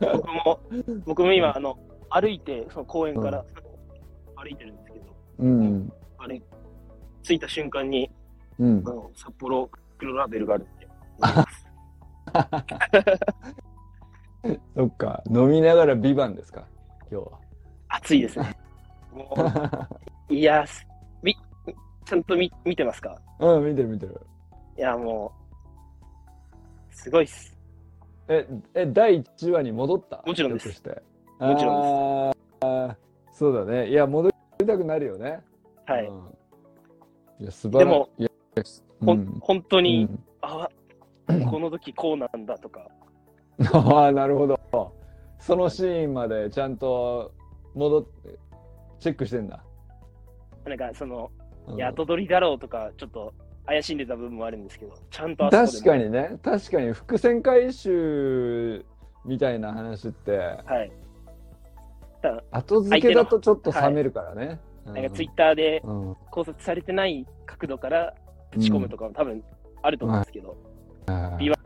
[0.00, 0.60] 僕も、
[1.04, 1.78] 僕も今、あの、
[2.08, 3.44] 歩いて、その公園から
[4.36, 5.04] 歩いてるんですけど、
[5.38, 5.92] うん。
[6.18, 6.42] あれ、
[7.22, 8.10] 着いた瞬間に、
[8.58, 8.90] うんあ。
[8.90, 10.88] の札幌黒ラベルがあるって。
[14.74, 15.22] そっか。
[15.30, 16.64] 飲みながらビバンですか？
[17.10, 17.30] 今日
[17.88, 18.56] 暑いですね。
[20.30, 20.86] いや、す
[21.22, 21.36] み、
[22.04, 23.20] ちゃんと見見てますか？
[23.40, 24.20] うん、見てる見てる。
[24.78, 25.32] いや、も
[26.90, 27.56] う、すごいっす。
[28.28, 30.22] え、え、第1話に戻った？
[30.24, 31.62] もちろんですもちろんです
[32.62, 32.96] あー
[33.32, 33.88] そうだね。
[33.88, 34.30] いや、戻
[34.60, 35.40] りたくなるよね。
[35.86, 36.06] はい。
[36.06, 36.22] うん。
[37.40, 38.10] でも
[39.00, 39.38] うんん。
[39.40, 40.24] 本当に、うん。
[40.42, 40.68] あ、
[41.50, 42.86] この時こうなんだとか、
[43.72, 44.58] ああ、なるほど。
[45.38, 47.32] そのシーンまでちゃんと
[47.74, 48.38] 戻って、
[48.98, 49.64] チェックしてんだ。
[50.66, 51.30] なんかその、
[51.66, 51.76] うん。
[51.76, 53.32] いや後取りだろうとか、ちょっと
[53.66, 58.84] 怪しんでた部分もあるんですけど、ちゃんと確かにね、確かに伏線回収
[59.24, 60.92] みたいな話って、はい。
[62.50, 64.60] 後付けだとちょっと冷めるからね。
[64.92, 66.16] なんかツイッターでうん。
[66.30, 68.14] 考察されてない角度から
[68.52, 69.42] ぶち込むとかも多分
[69.82, 70.48] あると思うんですけど、
[71.06, 71.56] はいビワ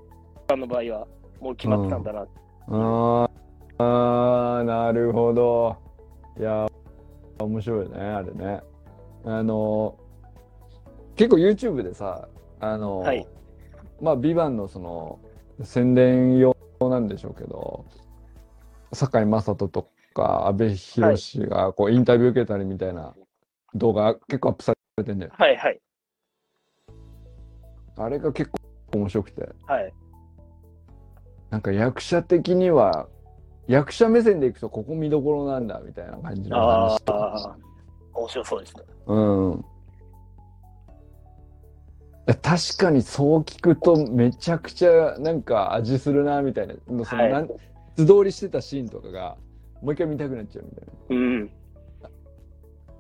[0.49, 1.07] さんの場合は
[1.41, 2.21] もう決まってたんだな。
[2.21, 3.31] あー
[3.79, 5.77] あー、なるほど。
[6.39, 8.61] いやー面白いねあれね。
[9.25, 9.99] あの
[11.17, 12.29] 結構 YouTube でさ
[12.61, 13.27] あの、はい。
[14.01, 15.19] まあ「ビバンのその
[15.63, 17.85] 宣伝用なんでしょうけど
[18.93, 23.15] 堺雅人とか阿部寛がこうインタビュー受けたりみたいな
[23.75, 25.81] 動画結構アップされてんだよはいはい。
[27.97, 29.93] あれが結構面白くてはい。
[31.51, 33.09] なんか役者的には
[33.67, 37.57] 役者目線でいくとここ見どころなんだみたいな感じのあ話とかあ、
[38.15, 38.83] 面白そうですね。
[39.07, 39.65] うん。
[42.27, 47.49] 確かにそう聞くとめちゃくちゃなんか味するなみたいな、そのはいなん
[47.97, 49.37] 素通りしてたシーンとかが
[49.85, 51.51] もう一回見たくなっちゃうみたいうん。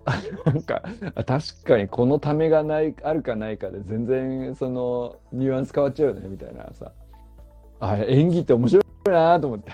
[0.04, 0.52] な。
[0.52, 0.82] なんか
[1.14, 6.92] あ確かにこのためがないあるかないかで全然そのニュアンス変わっちゃうよねみたいなさ
[7.80, 9.72] あ演技って面白いなと思って。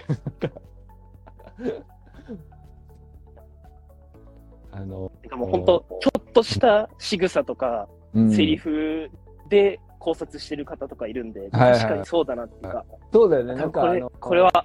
[4.73, 9.09] あの、てかもう本当、ちょっとした仕草とか、うんセリフ
[9.49, 14.65] で考察してる方とかいるんで、はいはい確かにそうだなっていうか、そうだよね、なんこれかあの、これは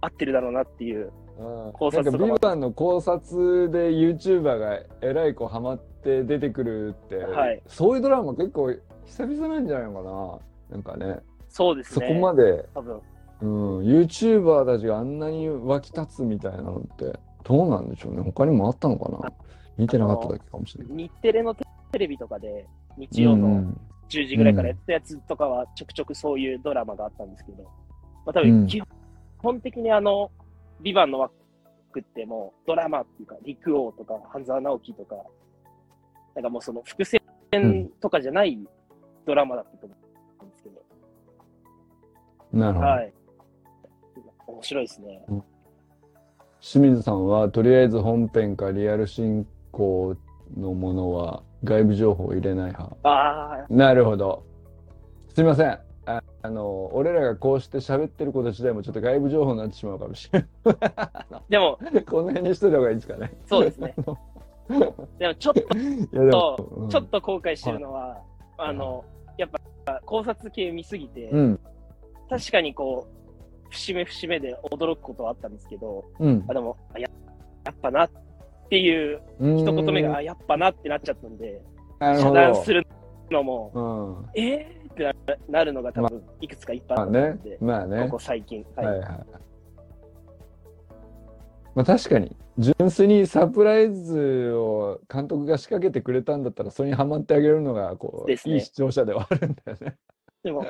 [0.00, 1.12] 合ってるだろうなっていう。
[1.38, 1.72] うん。
[1.72, 2.18] 考察とか。
[2.18, 7.62] もなんかの考察で YouTuber がえらいこうハマって出てくるって、はい。
[7.66, 8.72] そういうドラマ結構
[9.04, 10.76] 久々なんじゃないのかな？
[10.76, 11.20] なんかね。
[11.48, 12.06] そうですね。
[12.06, 13.00] そこまで、多分。
[13.42, 18.22] うん、YouTuber たちがあんなに湧き立つみたいなのってどうなんでしょうね？
[18.22, 19.30] 他にもあったのかな？
[19.76, 20.96] 見てなかっただけかもしれない。
[20.96, 23.80] 日テレのテレビとかで、日曜のうん。
[24.08, 27.64] 10時ぐらいからやったやつとかはちょくちょくそういうドラマがあったんですけど、
[28.24, 28.60] まあ多うん。
[28.60, 28.82] 分基
[29.38, 30.30] 本的にあの、
[30.80, 31.34] ビバンの枠
[32.00, 35.16] ってもうドラマっていうか、陸王とか半沢直樹とか、
[36.34, 37.20] なんかもうその伏線
[38.00, 38.58] とかじゃない
[39.26, 39.94] ドラマだったと思
[40.42, 40.82] うんですけど、
[42.52, 43.12] なるほど、はい。
[44.46, 45.26] 面白いですね。
[46.60, 50.16] 清水さんはとりあえず本編かリアル進行
[50.56, 54.44] のものは外部情報を入れない派ああ、なるほど。
[55.34, 55.78] すみません。
[56.46, 60.44] ああの、俺らがこうして喋ってること自体もちょっと外部情報になってしまうかもしれ
[61.48, 62.04] でも、ない。
[62.04, 63.32] この辺にしといた方がいいですかね。
[63.46, 63.94] そうですね。
[65.18, 68.20] でもちょっと、うんちょっと後悔してるのは、
[68.58, 69.04] あの、
[69.38, 69.50] やっ
[69.84, 71.60] ぱ考察系見すぎて、うん、
[72.28, 76.44] 確かにこう、節目節目で驚くことはあったんですけど、うん。
[76.48, 77.08] あでもあや、
[77.64, 78.10] やっぱなっ
[78.68, 81.60] ていう一一言目が、あやっぱなってなっちゃったんで、
[82.00, 82.74] 遮断すど。
[82.74, 82.86] る
[83.30, 83.70] のも、
[84.34, 84.40] うん。
[84.40, 85.12] えーな
[85.48, 88.10] なるのが多分、いくつかいっぱいまああったんねで、、まあねこ。
[88.12, 88.64] こ最近。
[88.74, 88.86] はい。
[88.86, 89.08] はいはい。
[91.74, 99.96] まあ確かに、純粋にサプライズを監督が仕掛けてくれたんだったら、それにハマってあげるのが、こう、ねいい視聴者ではあるんだよね。
[100.42, 100.64] でも、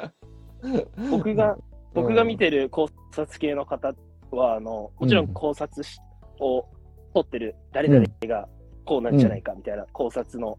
[1.11, 1.57] 僕が、
[1.95, 3.95] 僕が見てる考察系の方
[4.31, 5.99] は、あの、もちろん考察し、
[6.41, 6.67] を
[7.15, 8.47] 撮ってる誰々が
[8.85, 10.59] こうなんじゃないかみたいな考察の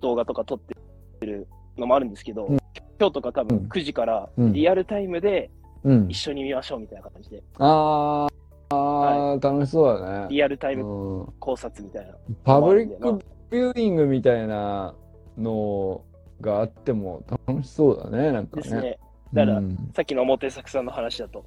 [0.00, 2.58] 動画とか撮ってるのもあるんですけど、うん
[3.00, 5.50] 今日とか多分うん9時からうんリアルタイムで
[5.84, 6.18] うん一。
[6.18, 10.26] 緒に見ましょうみたいな感じで、あーあー、楽しそうだね。
[10.28, 12.14] リアルタイムうん考察みたいな。
[12.44, 14.94] パブリックビューイングみたいな
[15.38, 16.02] の
[16.40, 18.62] があっても楽しそうだね、なんかね。
[18.62, 18.98] ですね。
[19.32, 21.44] だからうんさっきの表作さんの話だと、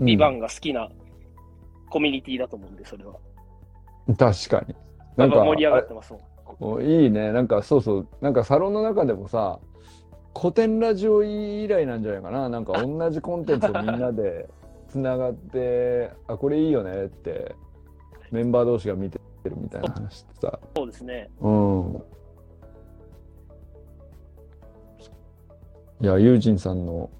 [0.00, 0.88] ビバンが好きな
[1.90, 3.14] コミュニティだと思うんで、それは。
[4.16, 4.74] 確かに。
[5.16, 6.22] なんか盛り上がってますもん。
[6.60, 7.32] おいいね。
[7.32, 8.08] なんかそうそう。
[8.20, 9.58] なんかサロンの中でもさ、
[10.38, 12.48] 古典ラジオ以来なんじゃないかな。
[12.48, 14.48] なんか同じコンテンツをみんなで
[14.88, 17.54] つながって、あ、これいいよねって
[18.30, 20.58] メンバー同士が見てるみたいな話ってさ。
[20.76, 21.30] そうですね。
[21.40, 22.02] うん。
[26.00, 27.10] いや、ユージンさんの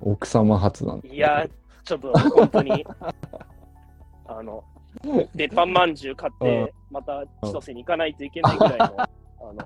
[0.00, 1.50] 奥様初なんだいやー、
[1.84, 2.84] ちょっと本当に、
[4.26, 4.64] あの、
[5.36, 9.08] 鉄板まんじゅう買って、また千歳に行かないといけないぐらいの、 あ
[9.52, 9.58] の、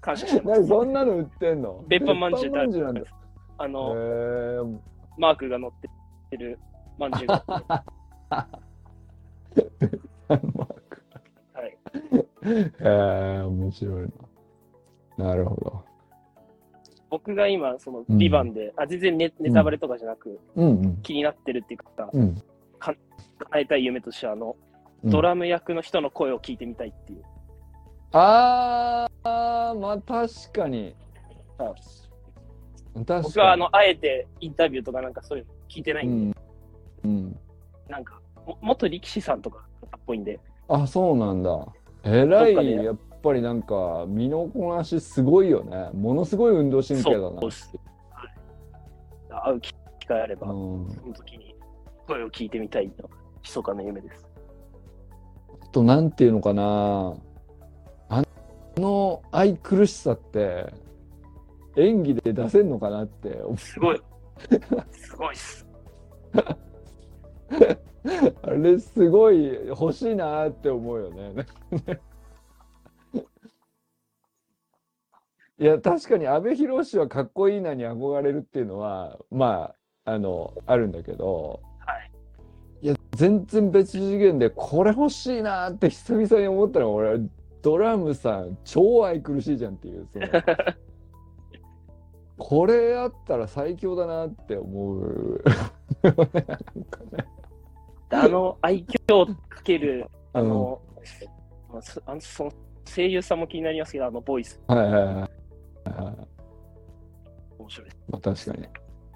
[0.00, 0.60] 感謝してます。
[0.60, 1.84] 何そんなの売ってんの？
[1.88, 3.00] 鉄板まんじゅう鉄板まんじゅうなんだ。
[3.00, 3.04] へ
[3.58, 4.78] あの、ー
[5.18, 5.72] マークが載っ
[6.30, 6.58] てる
[6.98, 7.44] まんじゅうが
[8.30, 8.46] は
[11.66, 11.76] い。
[12.42, 14.08] えー、面白い
[15.18, 15.26] な。
[15.26, 15.84] なるほど。
[17.10, 20.96] 僕が今、その、うんビバンで、あ、全然ネネタバレとかじゃなく、うんうん。
[21.02, 22.40] 気になってるっていうか、うん。
[22.80, 22.98] 叶
[23.56, 24.56] えたい夢としては、あの、
[25.02, 27.22] うんドラム役の人の声を聞いてみたいっていう。
[28.12, 30.94] あー、まあ確かに。
[31.56, 31.74] はい
[32.94, 33.22] 確かに。
[33.22, 36.42] 僕は、あの、あえてインタビューとかなんかそういうの聞いてないうんで、ん。
[37.04, 37.38] うん。
[37.88, 39.64] なんか、も元力士さんとか
[39.96, 41.66] っぽいんで、あ、そうなんだ。
[42.04, 42.54] えらい、
[42.84, 45.88] やっぱりなんか、身のこなしすごいよね。
[45.94, 47.40] ものすごい運動神経だな。
[47.40, 47.74] そうです
[49.30, 49.72] 会う機
[50.06, 51.49] 会あれば、うんその時に
[52.10, 54.26] 声を聞いてみたいのが、密かな夢です。
[55.70, 57.14] となんていうのかな
[58.08, 58.24] あ
[58.76, 60.66] の愛くるしさって
[61.76, 64.02] 演技で出せんのかなって思うすごい。
[64.90, 65.64] すごいっす。
[68.42, 71.46] あれすごい欲しいなって思うよね。
[75.60, 81.69] いや確かに阿部寛はかっこいいなに憧れるっていうのはまああのあるんだけどは
[82.82, 82.86] い。
[82.86, 87.20] いや全然別次元でこれ欲しいなって久々に思ったのは俺
[87.62, 90.26] ドラムさん超愛くるしいじゃんっていうその
[92.38, 95.42] これあったら最強だなって思う。
[96.02, 96.24] なんか
[97.12, 97.26] ね
[98.10, 100.80] あの愛嬌をかける、 あうんの、
[101.72, 102.52] まあのその
[102.84, 105.26] 声優さんも気になりますけど、あのボイス、はいはいはいはい。
[107.58, 107.88] 面白い。
[108.08, 108.68] まあ確かに。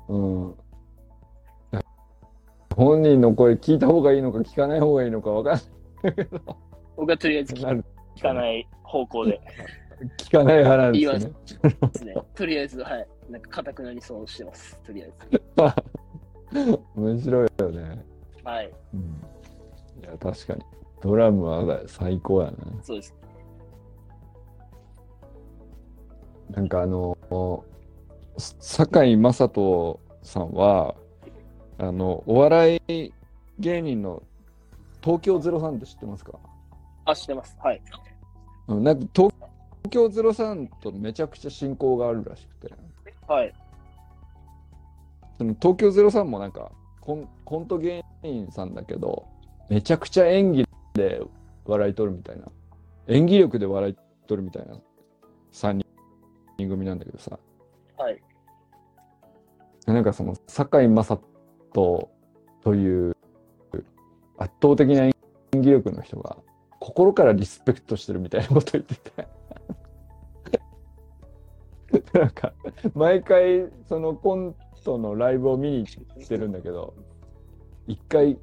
[0.08, 0.54] うん。
[2.76, 5.60] 本人の声聞いた方がいいのか聞かない方がいいのか分かん
[6.02, 6.40] ないけど、
[6.96, 7.62] 僕はとりあえず聞
[8.20, 9.40] かない方向で
[10.18, 11.32] 聞かない派なんですよね。
[11.62, 12.14] ですね。
[12.34, 13.08] とりあえず、はい。
[13.30, 14.78] なんか、硬くなりそうしてます。
[14.84, 16.74] とりあえず。
[16.94, 18.04] 面白いよね。
[18.44, 18.72] はい。
[18.92, 19.04] うん、い
[20.02, 20.62] や、確かに。
[21.00, 22.56] ドラムは最高やな。
[22.82, 23.14] そうです。
[26.50, 27.16] なんかあの、
[28.60, 30.94] 堺雅人さんは、
[31.78, 33.12] あの、お笑い
[33.58, 34.22] 芸人の
[35.02, 36.38] 東京03って知ってますか？
[37.04, 37.56] あ、知ってます。
[37.62, 37.82] はい。
[38.68, 39.32] うんなんか東
[39.90, 42.74] 京03とめちゃくちゃ親交があるらしくて、
[43.28, 43.54] はい。
[45.36, 49.26] その東京03もなんかコンコント芸人さんだけど、
[49.68, 51.20] めちゃくちゃ演技で
[51.66, 52.46] 笑い取るみたいな、
[53.08, 53.96] 演技力で笑い
[54.26, 54.80] 取るみたいな
[55.52, 55.84] 3
[56.58, 57.38] 人組なんだけどさ、
[57.98, 58.22] はい。
[59.86, 61.04] なんかその堺雅
[61.74, 62.10] 人
[62.62, 63.16] という
[64.38, 65.12] 圧倒的な演
[65.52, 66.36] 技力の人が
[66.80, 69.28] 心からリスペクトしてるみたいなこと言ってて
[72.12, 72.52] なんか
[72.94, 74.54] 毎回そのコン
[74.84, 76.94] トのライブを見に行ってるんだけど
[77.86, 78.38] 一回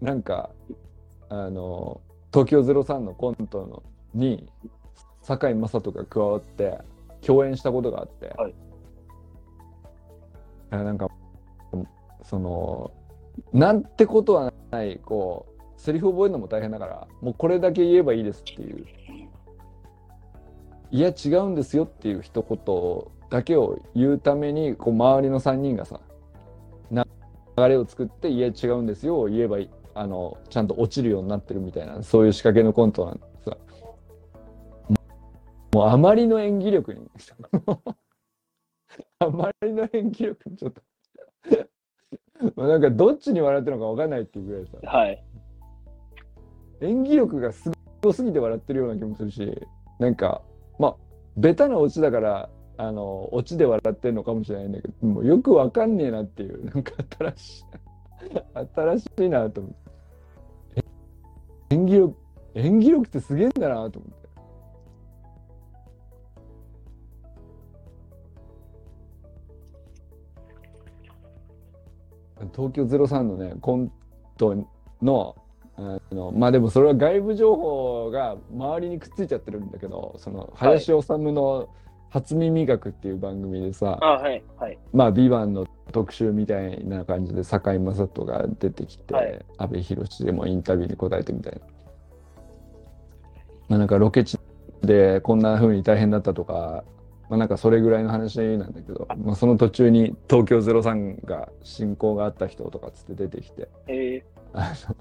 [0.00, 0.50] なんか
[1.28, 2.00] あの
[2.32, 3.82] 東京03のコントの
[4.14, 4.48] に
[5.22, 6.78] 堺雅人が加わって
[7.20, 8.54] 共演したことがあって、はい。
[10.70, 11.08] あなんか
[12.28, 12.90] その
[13.52, 15.46] なんてことはないこ
[15.76, 18.86] うセリフ覚えるのも大変だからもうこれだけ言えばいいですっていう。
[20.92, 22.58] いや違うんですよっていう一言
[23.28, 26.00] だけを言うためにこう周りの3人がさ
[26.92, 27.02] 流
[27.56, 29.70] れを作っていや違うんですよを言えばいい。
[29.94, 33.56] あのちゃんと落ちるようになってるみたいなそういう仕掛けのコントなんでさ
[35.72, 37.08] もうあまりの演技力に
[39.18, 40.82] あまりの演技力にちょっと
[42.56, 44.96] もうなんかどっちに笑ってるのか分かんないっていうぐらいさ。
[44.98, 45.24] はい。
[46.80, 47.70] 演技力がす
[48.02, 49.62] ごすぎて笑ってるような気もするし
[49.98, 50.42] なんか
[50.78, 50.96] まあ
[51.36, 57.64] ベタなオチだからあのオチで笑ってるのかもしれないんだけどもうよくわかんねえなっていうなんか新しい
[58.76, 60.84] 新しいなと思って。
[61.70, 62.16] え演技力
[62.54, 64.25] 演技力ってすげえんだなと思って
[72.54, 73.92] 東京03のねコン
[74.36, 74.66] ト
[75.02, 75.36] の
[75.78, 81.68] あのまあでもそれは外部情報が周りにくっついちゃってるんだけどその林修の
[82.08, 84.42] 「初耳学」っていう番組でさ、あ、はい。
[84.56, 84.78] はい。
[84.94, 91.58] まあ「ビバンの特集みたいな感じで堺雅人が出てきて、はい阿部寛でもインタビューに答えてみたいな。
[93.68, 94.38] まあなんかロケ地
[94.82, 96.84] でこんな風に大変だったとか、
[97.28, 104.96] まあなんかそれぐらいの話なんだけど、まあ、その途中に東京03が親交があった人とかつって出てきて、えあのそう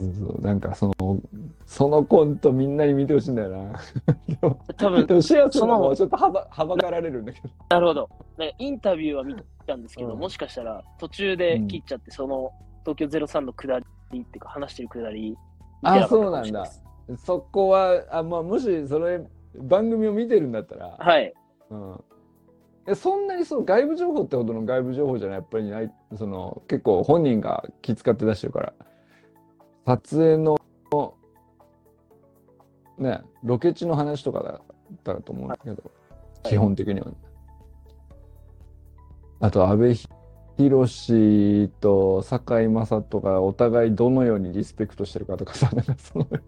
[0.00, 1.20] そうなんかその
[1.66, 3.80] そのコントみんなに見てほしいんだよな。
[4.28, 7.48] ー、多分 でもシェアするのそのもちょっとはばはばかられるんだけど。
[7.68, 8.08] なるほど。
[8.58, 9.36] インタビューは見
[9.66, 12.50] たんですけど、うんもしかしたら途中で切っちゃって、その
[12.84, 15.36] 東京03の下りっていうか、話してる下り
[15.82, 17.24] あなかったかもしれないです。
[17.24, 19.20] そこはあ、まあ、もしそれ
[19.54, 21.32] 番組を見てるんだったら、はい。
[21.70, 22.04] うん、
[22.86, 28.72] えそんなにそう外部情報ってほどの外部情報じゃないやっぱりないその結構本人が気遣って出してるから
[29.86, 30.58] 撮影の
[32.98, 34.60] ねロケ地の話とかだ
[34.94, 35.90] ったらと思うんだけど、
[36.42, 37.12] 基本的にはね。
[39.40, 39.94] あと阿部
[40.58, 46.38] 寛と堺雅人がお互いどのようにリスペクトしてるかとかさなんかそのか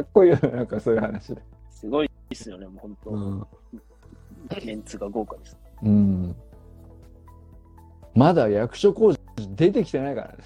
[0.00, 1.42] っこいいよねなんかそういう話で。
[1.82, 3.46] すごいですよね、もう本当、うん
[4.64, 5.56] メンツが豪華です。
[5.82, 6.36] うん。
[8.14, 9.18] まだ役所工事
[9.56, 10.36] 出てきてないからね。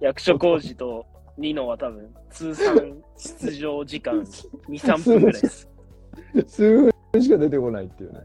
[0.00, 1.06] 役所工事と
[1.38, 5.68] ニノは多分、通算出場時間2、 3分ぐらいです。
[6.46, 8.20] 数分しか出てこないっていうね。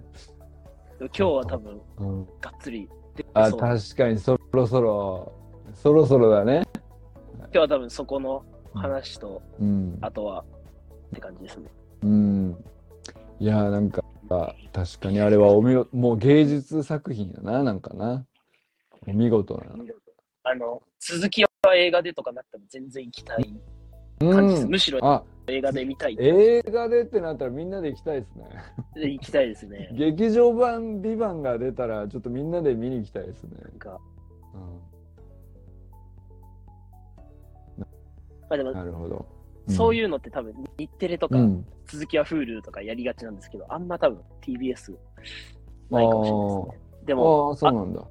[1.00, 3.52] 今日は多分、うん、がっつり出てあ。
[3.52, 5.32] 確かにそろそろ、
[5.74, 6.64] そろそろだね。
[7.38, 8.44] 今日は多分そこの
[8.74, 9.98] 話と、うん。
[10.02, 10.44] あとは、
[11.08, 11.70] って感じですね。
[12.04, 12.66] うん。
[13.40, 14.04] いや、なんか、
[14.74, 18.26] 確かにあれはお見事、もう芸術作品やな、なんかな。
[19.08, 19.64] お見事な。
[20.44, 23.54] あの、続きは映画でとかなったら全然行きたい
[24.20, 24.66] 感じです。
[24.66, 24.72] うん。
[24.72, 26.16] むしろあ、映画で見たい。
[26.20, 28.46] 映画でってなったらみんなで行きたいですね。
[28.96, 29.90] で行きたいですね。
[29.98, 33.58] 劇場版ビバンが出たらちょっとみんなで見に行きたいですね。
[33.62, 34.00] なんか、
[34.54, 34.96] うん
[38.48, 39.26] まあでも、なるほど。
[39.68, 41.66] そういうのって多分日テレとか、うん。
[41.88, 44.96] 続きは Hulu とかやりがちなんですけど、あんま多分 TBS
[45.92, 47.06] ないかもしれないですね。
[47.06, 48.08] であも、あー、そうなんだ。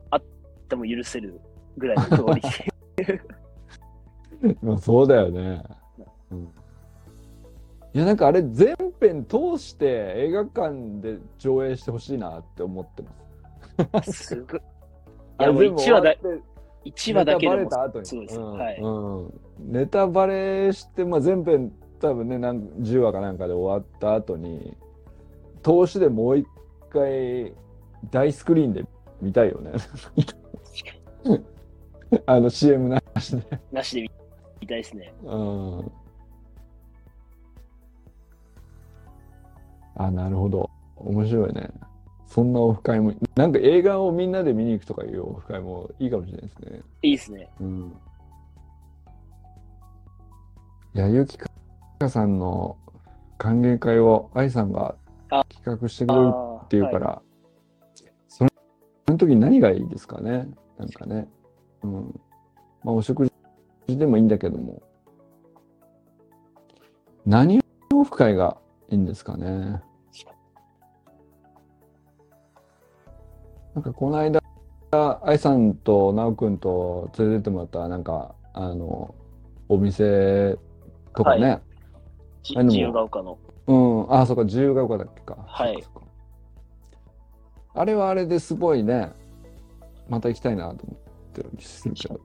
[0.68, 1.40] でも許せる
[1.76, 3.20] ぐらいのクオリティ。
[4.62, 5.62] まあそうだよね。
[6.30, 6.48] うん
[7.94, 13.04] いやなんかあれ全編通して映画館で上映してほしいなって思って
[13.92, 14.12] ます。
[14.12, 14.60] すごい。
[14.60, 16.14] いやもうあれ全部1話だ
[16.84, 18.16] 1話だけでもです。
[18.16, 18.80] うんはい。
[18.80, 24.76] うんネタバレして、まあ、全編多分ね何10話かなんかで終わった後に
[25.62, 26.46] 通しでもう一
[26.90, 27.54] 回
[28.10, 28.84] 大スクリーンで
[29.20, 29.72] 見たいよね。
[32.26, 33.60] あの CM なしで。
[33.72, 34.02] なしで
[34.60, 35.12] 見たいですね。
[35.24, 35.92] うん。
[39.96, 40.68] あ、なるほど。
[40.96, 41.70] 面白いね。
[42.34, 46.80] そんなオフ会も、なんか映画をみんなで見に行くとかいうオフ会もいいかもしれないですね。
[47.02, 47.48] いいですね。
[47.60, 47.96] うん。
[50.94, 51.48] いや、ゆきか
[52.08, 52.76] さんの
[53.38, 54.96] 歓迎会を愛さんが
[55.30, 57.22] あ企画してくれるあっていうから、
[58.26, 58.50] その
[59.06, 60.48] その時何がいいですかね？
[60.76, 61.28] なんかね。
[61.84, 62.20] うん。
[62.82, 63.30] まあ、お食
[63.86, 64.82] 事でもいいんだけども。
[67.24, 67.60] 何
[67.92, 68.56] オフ会が
[68.88, 69.80] いいんですかね？
[73.74, 74.40] なんかこの間、
[75.22, 79.14] 愛さんと直くんと連れてってもらった、なんか、あの、
[79.68, 80.56] お店
[81.14, 81.60] とかね。
[82.42, 83.38] じあでも自由が丘の。
[83.66, 85.36] うん、あ、そうか、自由が丘だっけか。
[85.46, 85.84] はい
[87.76, 89.12] あれはあれですごいね、
[90.08, 92.20] また行きたいなと思ってるんですけど。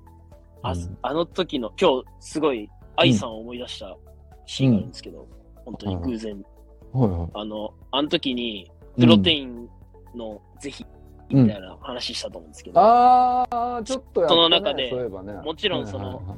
[0.62, 3.98] あうんあの時の、今日すごい愛さんを思い出した
[4.46, 5.28] シーンがあるんですけど、
[5.66, 6.46] 本当に偶然。
[6.92, 7.30] はいはい。
[7.34, 9.68] あの、あの時に、プロテイン
[10.14, 10.86] のぜひ、
[11.30, 15.34] みたいな話したと思うんですけど、ああ、ちょっとやった、ね、その中でそういえばね。
[15.34, 16.38] もちろんその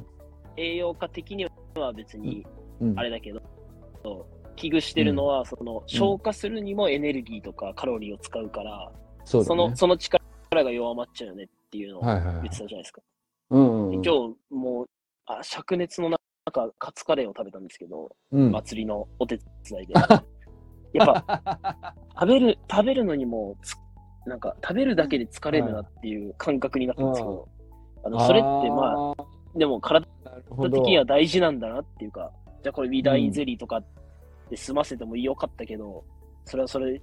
[0.56, 2.46] 栄養価的には別に
[2.80, 3.40] うんあれだけど、
[4.56, 8.90] 危惧してるのは、その消化するにもエネルギーとかカロリーを使うから、
[9.24, 9.44] そ。
[9.44, 12.48] そのその力が弱まっちゃうよねっていうのを言って。
[12.50, 13.00] たじゃないですか。
[13.50, 14.10] 今日
[14.50, 14.86] もう
[15.26, 19.94] あ灼熱の中、カツカレーを食べたんですけど、うん、祭りのお手伝いで。
[20.92, 23.76] やっぱ 食べる、食べるのにもつ、
[24.26, 27.48] なんか食べるだけで疲れるなっていう感覚になったんですけど、
[28.04, 29.24] あのそれってまあ、
[29.56, 30.06] でも体
[30.70, 32.30] 的には大事なんだなっていうか、
[32.62, 33.82] じゃあこれビダインゼリーとか
[34.50, 36.04] で済ませてもよかったけど、
[36.44, 37.00] それはそれ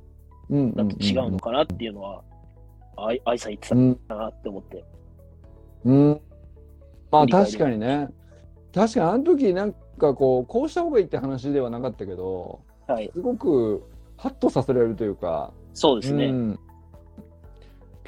[0.49, 2.23] うんだと違うのかなっていうのは、
[2.97, 4.83] あい、愛さん言ってうんたなって思って。
[5.85, 6.21] うん。
[7.11, 8.07] まあ確かにね。
[8.73, 13.09] 確かにあの時なんかこう、こうした方がいいって話ではなかったけど、はい。
[13.13, 13.83] すごく
[14.17, 16.25] ハッとさせられるというか、そうですね。
[16.25, 16.59] うん、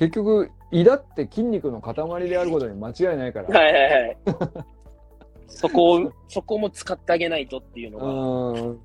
[0.02, 1.94] 結局胃だって筋肉の塊
[2.28, 3.50] であることに間違いないから。
[3.50, 4.18] はいはいはい。
[5.46, 8.80] そこを、そこも使ってあげないとっていうのが、うん、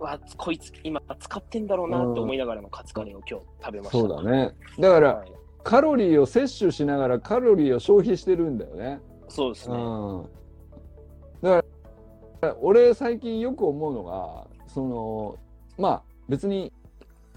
[0.00, 3.98] わこいつ今使ってんだろうなって思いながらのカツカレーを今日食べました。
[3.98, 4.52] そうだね。
[4.80, 5.32] だから、はい
[5.62, 8.98] カロリーを摂取しながらカロリーを消費してるんだよね。
[9.28, 9.76] うそうですね。
[9.76, 10.28] ん。
[11.42, 11.64] だか
[12.40, 15.36] ら、俺最近よく思うのが、その、
[15.76, 16.72] まあ別に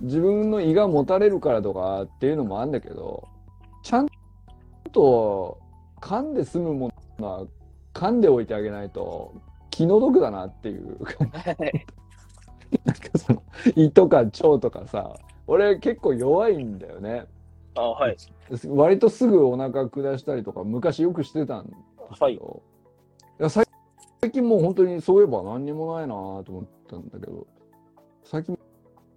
[0.02, 3.28] 自分の胃がもたれるからとかっていうのもあるんだけど、
[3.84, 4.08] ちゃん
[4.92, 5.60] と
[6.02, 7.46] 噛んで済むものは
[7.94, 9.34] 噛んでおいてあげないと
[9.70, 11.34] 気の毒だなっていう感じ。
[12.84, 13.44] なんかその
[13.76, 15.16] 胃とか腸とかさ、
[15.48, 17.26] 俺結構弱いんだよね。
[17.76, 18.18] あ、はい。
[18.68, 21.66] 割とすぐお腹下したりとか昔よくしてたん。
[21.66, 22.62] けど、
[23.40, 23.66] いや最
[24.22, 27.46] 最近もう本当にそういえば何にもないなと思ったんだけど
[28.24, 28.58] 最近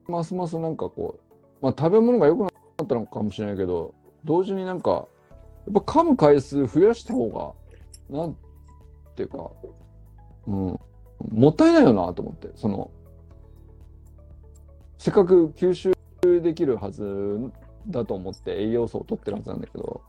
[0.09, 3.95] ますますなんかこう、まあ、食べ物が良くなったのかもしれないけど
[4.25, 4.99] 同時になんかや
[5.71, 7.57] っぱ噛む回数増やした方
[8.11, 8.37] がなん
[9.17, 9.51] ていうか、
[10.47, 10.81] うん、
[11.31, 12.91] もったいないよなと思ってその
[14.99, 15.93] せっかく吸収
[16.43, 17.39] できるはず
[17.89, 20.01] だと思って栄養素を取ってるはずなんだけど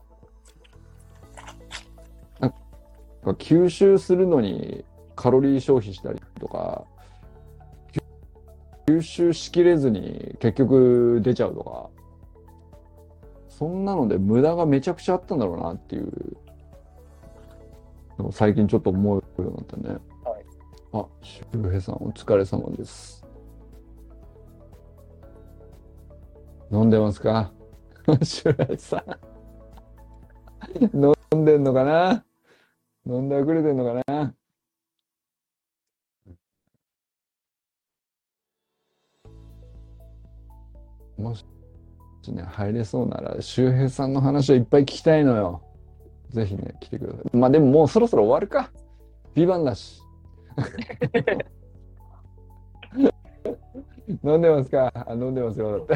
[2.40, 2.58] なんか
[3.32, 4.84] 吸収するのに
[5.18, 6.84] カロリー消費したりとか、
[8.88, 11.90] 吸収しきれずに結局出ちゃうとか、
[13.50, 16.36] そんなので無駄がめちゃくちゃあったんだろうなっていう
[18.32, 19.88] 最近ちょっと思うようになったね。
[19.90, 20.44] はい。
[20.94, 23.26] あ、周平さんお疲れ様です。
[26.72, 27.52] 飲んでますか？
[28.24, 30.96] 周平さん。
[30.96, 32.24] 飲んでんのかな？
[33.06, 34.34] 飲んでくれてんのかな？
[41.18, 41.44] もし
[42.32, 45.62] ね、入れそうなら、周平さんの話をいっぱい聞きたいのよ。
[46.30, 47.36] ぜひね、来てください。
[47.36, 48.70] まあでももうそろそろ終わるか。
[49.34, 50.02] ビバンだし。
[54.24, 54.90] 飲んでますか？
[54.94, 55.86] あ飲んでますよ。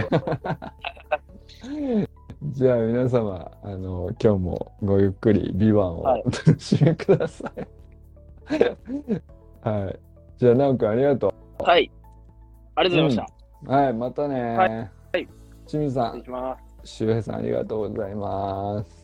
[2.51, 7.67] じゃあ皆様、あの、今日もごゆっくりビバンをおはい楽しみください。
[9.63, 9.99] はい。
[10.39, 11.91] じゃあ、なおくんありがとはい。
[12.75, 13.33] ありがとうございまし
[13.65, 13.71] う。
[13.71, 14.57] はい、またね。
[14.57, 15.29] はいはい
[15.67, 16.25] 清水さん。
[16.85, 19.02] 周平さんありがとうございます。